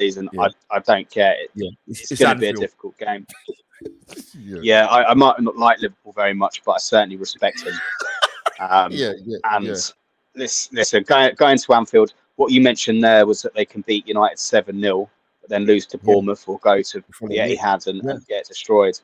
[0.00, 0.28] season.
[0.32, 0.42] Yeah.
[0.42, 1.34] I, I don't care.
[1.38, 1.70] It, yeah.
[1.88, 3.26] It's, it's going to be a difficult game.
[4.38, 7.74] yeah, yeah I, I, might not like Liverpool very much, but I certainly respect him.
[8.60, 9.66] Um, yeah, yeah, and
[10.36, 14.06] listen, listen going, going to Anfield, what you mentioned there was that they can beat
[14.08, 15.08] United 7 0,
[15.40, 16.52] but then lose to Bournemouth yeah.
[16.52, 18.10] or go to the Etihad and, yeah.
[18.10, 18.98] and get destroyed.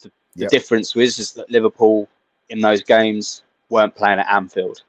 [0.00, 2.08] The, the difference was is that Liverpool
[2.48, 4.82] in those games weren't playing at Anfield.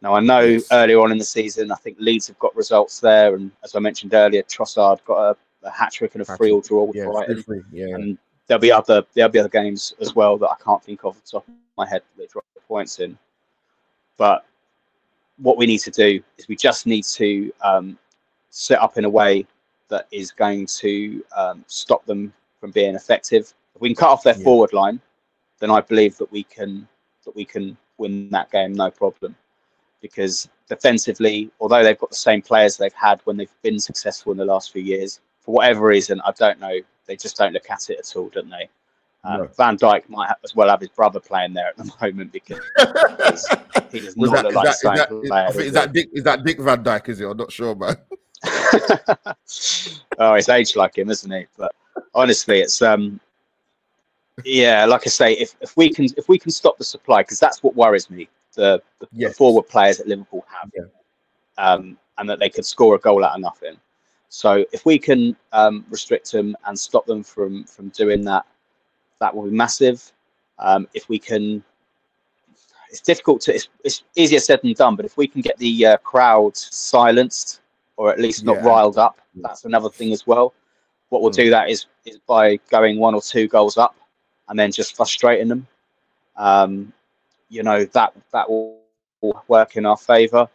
[0.00, 0.68] Now, I know yes.
[0.70, 3.34] earlier on in the season, I think Leeds have got results there.
[3.34, 5.36] And as I mentioned earlier, Trossard got a,
[5.66, 7.64] a hat trick and a free all draw with yeah, Brighton.
[7.72, 7.94] Yeah.
[7.96, 11.08] And there'll be other there'll be other games as well that I can't think of
[11.08, 13.18] off the top of my head that they drop points in.
[14.16, 14.46] But
[15.42, 17.98] what we need to do is we just need to um,
[18.50, 19.46] set up in a way
[19.88, 23.52] that is going to um, stop them from being effective.
[23.74, 24.44] If we can cut off their yeah.
[24.44, 25.00] forward line,
[25.58, 26.86] then I believe that we can
[27.24, 29.36] that we can win that game no problem.
[30.00, 34.38] Because defensively, although they've got the same players they've had when they've been successful in
[34.38, 37.90] the last few years, for whatever reason, I don't know, they just don't look at
[37.90, 38.68] it at all, don't they?
[39.22, 39.46] Um, no.
[39.56, 42.60] Van Dijk might have, as well have his brother playing there at the moment because
[43.90, 46.08] he does not that, look like that, is that, player, is, is that Dick?
[46.12, 47.08] Is that Dick Van Dyke?
[47.10, 47.26] Is he?
[47.26, 47.96] I'm not sure, man.
[50.18, 51.46] oh, he's aged like him, isn't he?
[51.58, 51.74] But
[52.14, 53.20] honestly, it's um,
[54.44, 57.38] yeah, like I say, if, if we can if we can stop the supply, because
[57.38, 58.28] that's what worries me.
[58.54, 59.30] The, the, yes.
[59.30, 60.84] the, forward players that Liverpool have, yeah.
[61.58, 63.76] um, and that they could score a goal out of nothing.
[64.28, 68.46] So if we can um, restrict them and stop them from from doing that,
[69.20, 70.12] that will be massive.
[70.58, 71.62] Um, if we can,
[72.90, 75.86] it's difficult to, it's, it's, easier said than done, but if we can get the
[75.86, 77.60] uh, crowd silenced
[77.96, 78.66] or at least not yeah.
[78.66, 80.52] riled up, that's another thing as well.
[81.10, 81.36] What we'll mm.
[81.36, 83.94] do that is is by going one or two goals up
[84.48, 85.66] and then just frustrating them.
[86.36, 86.92] Um,
[87.48, 88.78] you know that that will
[89.48, 90.48] work in our favour.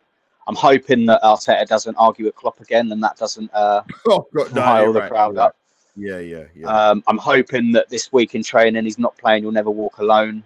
[0.47, 4.53] I'm hoping that Arteta doesn't argue with Klopp again, and that doesn't uh, oh, God,
[4.53, 5.55] no, rile the right, crowd up.
[5.95, 6.67] Yeah, yeah, yeah.
[6.67, 9.43] Um, I'm hoping that this week in training he's not playing.
[9.43, 10.43] You'll never walk alone.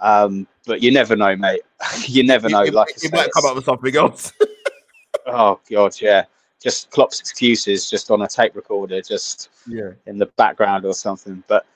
[0.00, 1.62] Um, but you never know, mate.
[2.06, 2.64] you never know.
[2.64, 4.32] He, like he, he might come up with something else.
[5.26, 6.24] oh God, yeah.
[6.60, 11.42] Just Klopp's excuses, just on a tape recorder, just yeah in the background or something.
[11.46, 11.66] But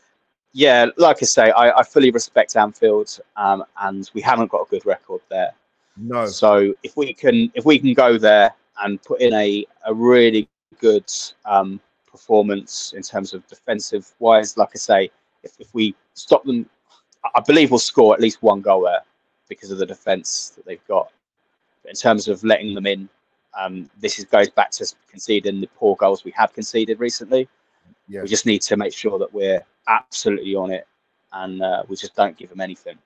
[0.53, 4.71] yeah, like I say, I, I fully respect Anfield, um, and we haven't got a
[4.71, 5.53] good record there.
[5.97, 6.27] No.
[6.27, 8.53] So if we can, if we can go there
[8.83, 10.49] and put in a a really
[10.81, 11.11] good
[11.45, 11.81] um,
[12.15, 14.57] performance in terms of defensive wise.
[14.57, 15.11] Like I say,
[15.43, 16.71] if, if we stop them,
[17.35, 19.03] I believe we'll score at least one goal there
[19.49, 21.11] because of the defence that they've got.
[21.83, 23.09] But in terms of letting them in,
[23.59, 27.49] um, this is, goes back to conceding the poor goals we have conceded recently.
[28.09, 28.23] Yeah.
[28.23, 30.87] We just need to make sure that we're absolutely on it
[31.33, 32.97] and uh, we just don't give them anything.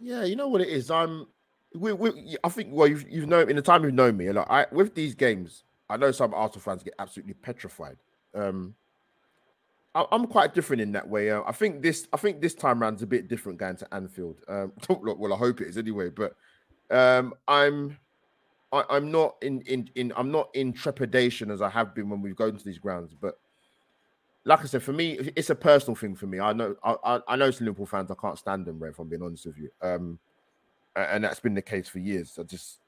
[0.00, 0.92] Yeah, you know what it is.
[0.92, 1.26] I'm.
[1.74, 2.68] We, we, I think.
[2.70, 4.30] Well, you've, you've known in the time you've known me.
[4.30, 7.96] Like I, with these games, I know some Arsenal fans get absolutely petrified.
[8.34, 8.74] Um,
[9.94, 11.30] I, am quite different in that way.
[11.30, 13.94] Uh, I think this, I think this time around is a bit different going to
[13.94, 14.40] Anfield.
[14.48, 16.10] Um, well, I hope it is anyway.
[16.10, 16.34] But
[16.90, 17.98] um, I'm,
[18.72, 21.94] I, am i am not in, in, in, I'm not in trepidation as I have
[21.94, 23.14] been when we've gone to these grounds.
[23.18, 23.38] But
[24.44, 26.40] like I said, for me, it's a personal thing for me.
[26.40, 28.10] I know, I, I know some Liverpool fans.
[28.10, 28.92] I can't stand them, Rev.
[28.92, 30.18] If I'm being honest with you, um,
[30.96, 32.38] and that's been the case for years.
[32.38, 32.78] I just,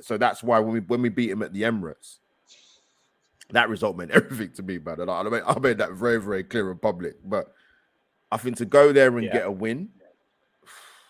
[0.00, 2.19] so that's why when we when we beat him at the Emirates,
[3.52, 5.00] that result meant everything to me, man.
[5.00, 7.16] And I, I made, I made that very, very clear in public.
[7.24, 7.52] But
[8.30, 9.32] I think to go there and yeah.
[9.32, 9.90] get a win,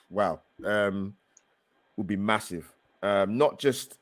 [0.09, 1.15] wow, um,
[1.97, 2.73] would be massive.
[3.03, 3.99] Um, not just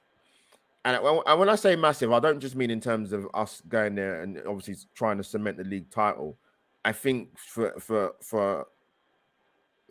[0.84, 4.22] and when I say massive, I don't just mean in terms of us going there
[4.22, 6.38] and obviously trying to cement the league title.
[6.84, 8.66] I think for for for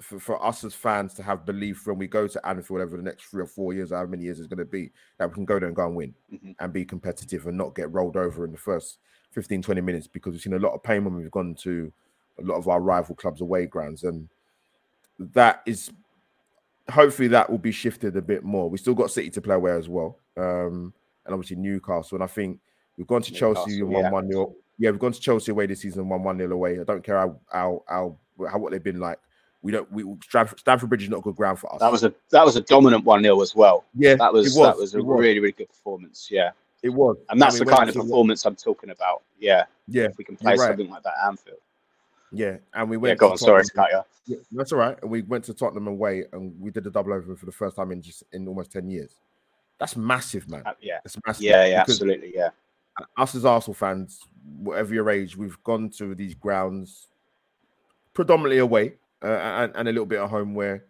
[0.01, 3.03] for, for us as fans to have belief when we go to Anfield over the
[3.03, 5.45] next three or four years, however many years it's going to be, that we can
[5.45, 6.51] go there and go and win mm-hmm.
[6.59, 8.99] and be competitive and not get rolled over in the first
[9.31, 11.91] 15, 20 minutes because we've seen a lot of pain when we've gone to
[12.39, 14.03] a lot of our rival clubs' away grounds.
[14.03, 14.29] And
[15.19, 15.91] that is
[16.89, 18.69] hopefully that will be shifted a bit more.
[18.69, 20.93] We still got City to play away as well, um,
[21.25, 22.15] and obviously Newcastle.
[22.15, 22.59] And I think
[22.97, 24.11] we've gone to Newcastle, Chelsea one yeah.
[24.11, 24.55] one nil.
[24.79, 26.79] Yeah, we've gone to Chelsea away this season one one nil away.
[26.79, 28.17] I don't care how how how,
[28.49, 29.19] how what they've been like.
[29.61, 29.91] We don't.
[29.91, 31.79] We Stamford, Stamford Bridge is not good ground for us.
[31.79, 33.85] That was a that was a dominant one 0 as well.
[33.95, 35.19] Yeah, that was, was that was a was.
[35.19, 36.29] really really good performance.
[36.31, 36.51] Yeah,
[36.83, 39.23] it was, and that's the kind of performance I'm talking about.
[39.39, 40.03] Yeah, yeah.
[40.03, 40.67] If we can play right.
[40.67, 41.57] something like that at Anfield.
[42.31, 43.13] Yeah, and we went.
[43.13, 43.37] Yeah, go on.
[43.37, 44.97] Sorry, to yeah, that's all right.
[45.01, 47.77] And we went to Tottenham away, and we did a double over for the first
[47.77, 49.11] time in just in almost ten years.
[49.79, 50.63] That's massive, man.
[50.65, 51.43] Uh, yeah, that's massive.
[51.43, 52.31] Yeah, yeah, absolutely.
[52.35, 52.49] Yeah.
[53.15, 54.19] Us as Arsenal fans,
[54.59, 57.07] whatever your age, we've gone to these grounds
[58.13, 58.93] predominantly away
[59.23, 60.85] uh, and, and a little bit at home where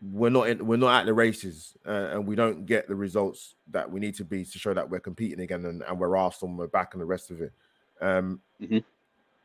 [0.00, 3.54] we're not in, we're not at the races uh, and we don't get the results
[3.70, 6.56] that we need to be to show that we're competing again and, and we're Arsenal,
[6.56, 7.52] we're back and the rest of it.
[8.00, 8.78] Um, mm-hmm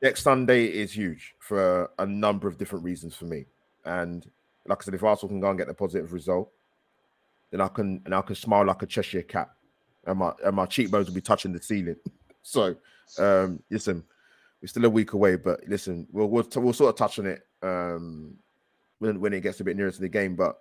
[0.01, 3.45] next Sunday is huge for a number of different reasons for me.
[3.85, 4.29] And
[4.67, 6.51] like I said, if Arsenal can go and get a positive result,
[7.51, 9.49] then I can and I can smile like a Cheshire cat,
[10.05, 11.95] and my and my cheekbones will be touching the ceiling.
[12.41, 12.75] so,
[13.17, 14.03] um, listen,
[14.61, 17.41] we're still a week away, but listen, we'll we'll, we'll sort of touch on it
[17.61, 18.35] um,
[18.99, 20.35] when when it gets a bit nearer to the game.
[20.35, 20.57] But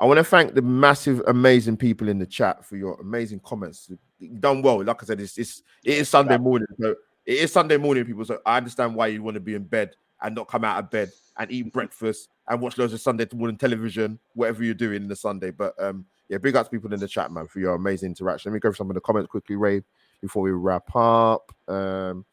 [0.00, 3.90] I want to thank the massive, amazing people in the chat for your amazing comments.
[4.18, 4.82] You've done well.
[4.82, 6.94] Like I said, it's, it's it is Sunday morning, so
[7.26, 8.24] it is Sunday morning, people.
[8.24, 10.90] So I understand why you want to be in bed and not come out of
[10.90, 15.08] bed and eat breakfast and watch loads of Sunday morning television, whatever you're doing in
[15.08, 15.50] the Sunday.
[15.50, 18.50] But um, yeah, big up to people in the chat, man, for your amazing interaction.
[18.50, 19.82] Let me go through some of the comments quickly, Ray,
[20.20, 21.52] before we wrap up.
[21.68, 22.24] Um,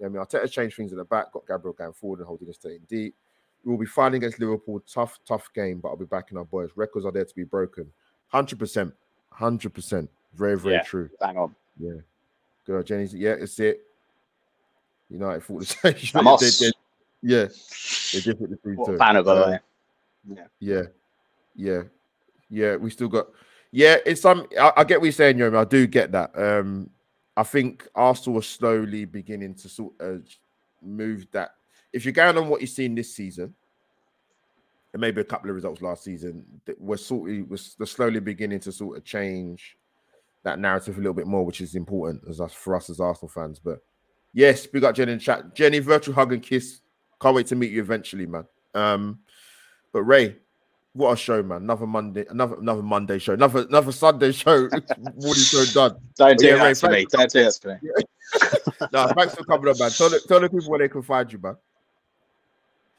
[0.00, 2.48] yeah, I mean, Arteta changed things at the back, got Gabriel going forward and holding
[2.48, 3.14] the state deep.
[3.64, 4.80] We will be fighting against Liverpool.
[4.92, 6.70] Tough, tough game, but I'll be backing our boys.
[6.74, 7.86] Records are there to be broken.
[8.32, 8.92] 100%.
[9.38, 10.08] 100%.
[10.34, 11.10] Very, very yeah, true.
[11.20, 11.54] Bang on.
[11.78, 12.00] Yeah.
[12.64, 12.86] Good.
[12.86, 13.82] Jenny's, yeah, it's it.
[15.10, 16.14] United thought the same.
[16.40, 16.72] They, they,
[17.22, 17.48] yeah,
[18.12, 18.96] they did put the three two.
[18.96, 19.58] Banner, by the way.
[20.28, 20.44] Yeah.
[20.60, 20.82] yeah,
[21.56, 21.82] yeah,
[22.48, 22.76] yeah.
[22.76, 23.26] We still got.
[23.72, 24.46] Yeah, it's some.
[24.58, 25.56] I, I get what you're saying, Yomi.
[25.56, 26.30] I do get that.
[26.38, 26.90] Um,
[27.40, 30.22] I think Arsenal are slowly beginning to sort of
[30.82, 31.54] move that.
[31.90, 33.54] If you're going on what you've seen this season,
[34.92, 36.44] and maybe a couple of results last season,
[36.78, 39.78] we're sort of we're slowly beginning to sort of change
[40.42, 43.30] that narrative a little bit more, which is important as us for us as Arsenal
[43.30, 43.58] fans.
[43.58, 43.80] But
[44.34, 45.54] Yes, we got Jenny in chat.
[45.54, 46.80] Jenny, virtual hug and kiss.
[47.22, 48.44] Can't wait to meet you eventually, man.
[48.74, 49.20] Um,
[49.94, 50.36] but Ray,
[50.92, 51.62] what a show, man!
[51.62, 54.62] Another Monday, another another Monday show, another another Sunday show.
[54.98, 55.96] Morning show done.
[56.16, 57.06] Don't do yeah, that to me.
[57.10, 58.88] Don't do that to me.
[58.92, 59.90] no, thanks for coming on, man.
[59.90, 61.56] Tell the, tell the people where they can find you, man.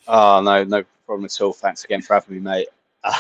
[0.08, 1.54] Oh no, no problem at all.
[1.54, 2.68] Thanks again for having me, mate.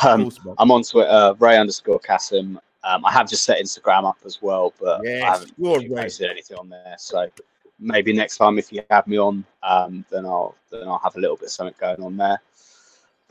[0.05, 2.59] Um, course, I'm on Twitter, Ray underscore Cassim.
[2.84, 6.57] Um, I have just set Instagram up as well, but yes, I haven't posted anything
[6.57, 6.95] on there.
[6.97, 7.30] So
[7.80, 11.19] maybe next time if you have me on, um, then I'll then I'll have a
[11.19, 12.41] little bit of something going on there.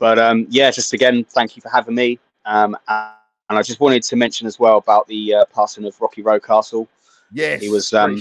[0.01, 2.17] But um, yeah, just again, thank you for having me.
[2.45, 3.13] Um, and
[3.59, 6.87] I just wanted to mention as well about the uh, passing of Rocky Rocastle.
[7.31, 8.19] Yes, he was um,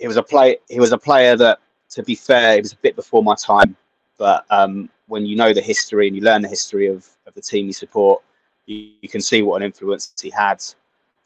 [0.00, 2.76] he was a play he was a player that, to be fair, it was a
[2.78, 3.76] bit before my time.
[4.18, 7.40] But um, when you know the history and you learn the history of, of the
[7.40, 8.20] team you support,
[8.66, 10.60] you, you can see what an influence he had.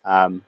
[0.04, 0.44] Um,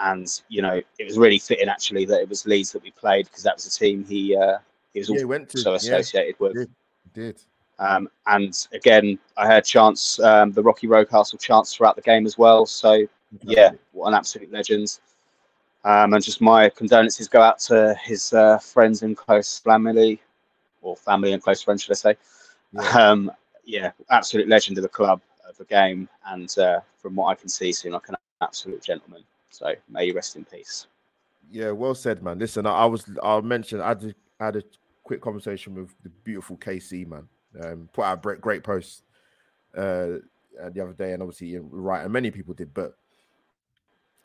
[0.00, 3.24] and you know it was really fitting actually that it was Leeds that we played
[3.24, 4.58] because that was the team he uh,
[4.92, 6.54] he was yeah, also associated yeah, with.
[6.56, 6.70] Did.
[7.14, 7.42] did.
[7.80, 12.36] Um, and again, I heard chants, um, the Rocky Rocastle chants throughout the game as
[12.36, 12.66] well.
[12.66, 13.06] So
[13.42, 14.98] yeah, what an absolute legend.
[15.84, 20.20] Um, and just my condolences go out to his uh, friends and close family,
[20.82, 22.16] or family and close friends, should I say?
[22.72, 23.32] Yeah, um,
[23.64, 27.48] yeah absolute legend of the club, of the game, and uh, from what I can
[27.48, 29.24] see, seemed like an absolute gentleman.
[29.48, 30.86] So may you rest in peace.
[31.50, 32.38] Yeah, well said, man.
[32.38, 34.62] Listen, I, I was I'll mention I had, a, I had a
[35.02, 37.26] quick conversation with the beautiful KC man.
[37.58, 39.02] Um, put out a great, post
[39.76, 40.18] uh,
[40.72, 42.72] the other day, and obviously right, and many people did.
[42.74, 42.96] But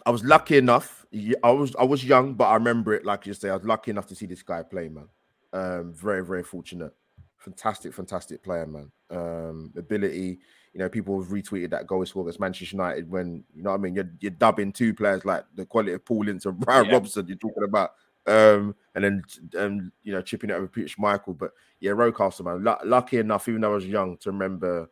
[0.05, 1.05] I was lucky enough.
[1.43, 3.49] I was I was young, but I remember it like you say.
[3.49, 5.07] I was lucky enough to see this guy play, man.
[5.53, 6.93] Um, very, very fortunate.
[7.37, 8.91] Fantastic, fantastic player, man.
[9.09, 10.39] Um, ability.
[10.73, 13.69] You know, people have retweeted that goal he scored against Manchester United when you know
[13.71, 13.95] what I mean.
[13.95, 16.93] You're, you're dubbing two players like the quality of Paul Ince and Brian yeah.
[16.93, 17.27] Robson.
[17.27, 17.93] You're talking about,
[18.27, 19.23] um, and then
[19.57, 21.37] um, you know, chipping it over Peter Schmeichel.
[21.37, 22.67] But yeah, Rocastle, man.
[22.67, 24.89] L- lucky enough, even though I was young, to remember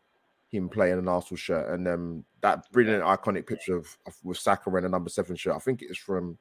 [0.48, 4.70] him playing an Arsenal shirt and um, that brilliant iconic picture of, of with Saka
[4.70, 5.54] wearing a number seven shirt.
[5.54, 6.38] I think it is from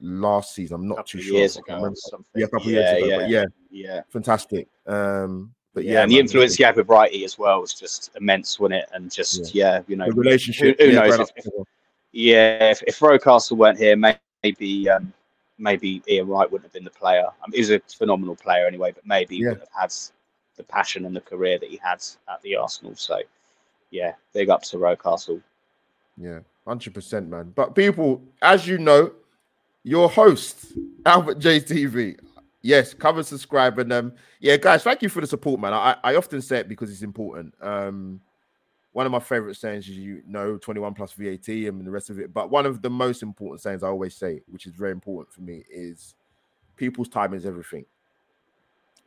[0.00, 0.76] last season.
[0.76, 1.38] I'm not too sure.
[1.38, 1.92] Years ago,
[2.34, 3.18] yeah, a couple yeah, years ago.
[3.18, 4.68] Yeah, yeah, yeah, fantastic.
[4.86, 8.10] Um, but yeah, yeah and the influence he had with Wrighty as well was just
[8.16, 8.88] immense, wasn't it?
[8.92, 10.80] And just yeah, yeah you know, the relationship.
[10.80, 11.18] Who, who knows?
[11.18, 11.46] If, if,
[12.12, 13.96] yeah, if, if Rocastle weren't here,
[14.42, 15.12] maybe um,
[15.58, 17.26] maybe Ian Wright wouldn't have been the player.
[17.26, 19.94] I mean, he a phenomenal player anyway, but maybe he wouldn't have had
[20.56, 22.02] the passion and the career that he had
[22.32, 22.94] at the Arsenal.
[22.94, 23.20] So
[23.90, 25.42] yeah, big up to Rocastle.
[26.16, 27.52] Yeah, hundred percent, man.
[27.54, 29.12] But people, as you know,
[29.82, 30.72] your host
[31.06, 32.18] Albert JTV.
[32.60, 35.72] Yes, cover, subscribe, and um, yeah, guys, thank you for the support, man.
[35.72, 37.54] I, I often say it because it's important.
[37.62, 38.20] Um,
[38.92, 42.18] one of my favorite sayings is you know 21 plus VAT and the rest of
[42.18, 42.32] it.
[42.32, 45.42] But one of the most important sayings I always say, which is very important for
[45.42, 46.14] me, is
[46.76, 47.84] people's time is everything.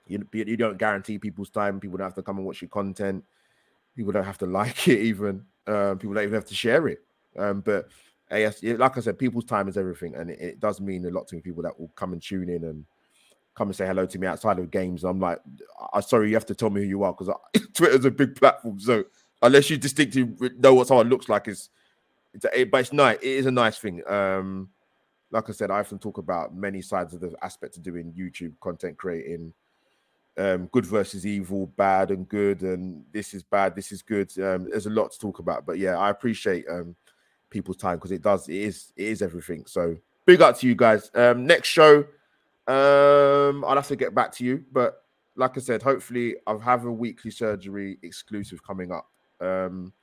[0.07, 1.79] You, you don't guarantee people's time.
[1.79, 3.23] People don't have to come and watch your content.
[3.95, 5.45] People don't have to like it even.
[5.67, 7.01] Um, people don't even have to share it.
[7.37, 7.87] Um, but
[8.29, 11.27] yes, like I said, people's time is everything, and it, it, does mean a lot
[11.29, 12.85] to people that will come and tune in and
[13.55, 15.03] come and say hello to me outside of games.
[15.03, 15.39] I'm like,
[15.93, 17.33] I'm sorry, you have to tell me who you are because
[17.73, 18.79] Twitter's a big platform.
[18.79, 19.05] So
[19.41, 21.69] unless you distinctly know what someone looks like, it's,
[22.33, 23.17] it's a, but it's nice.
[23.17, 24.01] It is a nice thing.
[24.07, 24.69] Um,
[25.31, 28.53] like I said, I often talk about many sides of the aspect of doing YouTube
[28.59, 29.53] content creating
[30.37, 34.31] um, good versus evil, bad and good, and this is bad, this is good.
[34.39, 36.95] Um, there's a lot to talk about, but yeah, I appreciate um,
[37.49, 39.65] people's time because it does, it is, it is everything.
[39.65, 41.11] So big up to you guys.
[41.15, 42.05] Um, next show,
[42.67, 45.03] um, I'll have to get back to you, but
[45.35, 49.10] like I said, hopefully I'll have a weekly surgery exclusive coming up.
[49.41, 49.93] Um,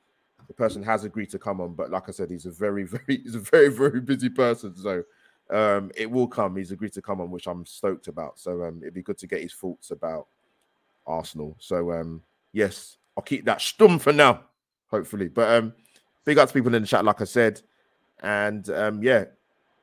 [0.47, 3.21] the person has agreed to come on, but like I said, he's a very, very,
[3.23, 5.03] he's a very, very busy person, so
[5.49, 6.55] um, it will come.
[6.55, 8.39] He's agreed to come on, which I'm stoked about.
[8.39, 10.27] So um, it'd be good to get his thoughts about
[11.07, 11.55] Arsenal.
[11.59, 12.21] So um,
[12.51, 14.41] yes, I'll keep that stum for now,
[14.89, 15.27] hopefully.
[15.27, 15.73] But um,
[16.25, 17.61] big up to people in the chat, like I said,
[18.21, 19.25] and um, yeah,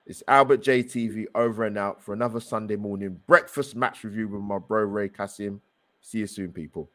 [0.06, 4.58] it's Albert JTV over and out for another Sunday morning breakfast match review with my
[4.58, 5.60] bro Ray Cassim.
[6.00, 6.90] See you soon, people.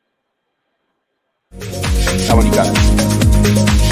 [1.53, 3.90] How many guys?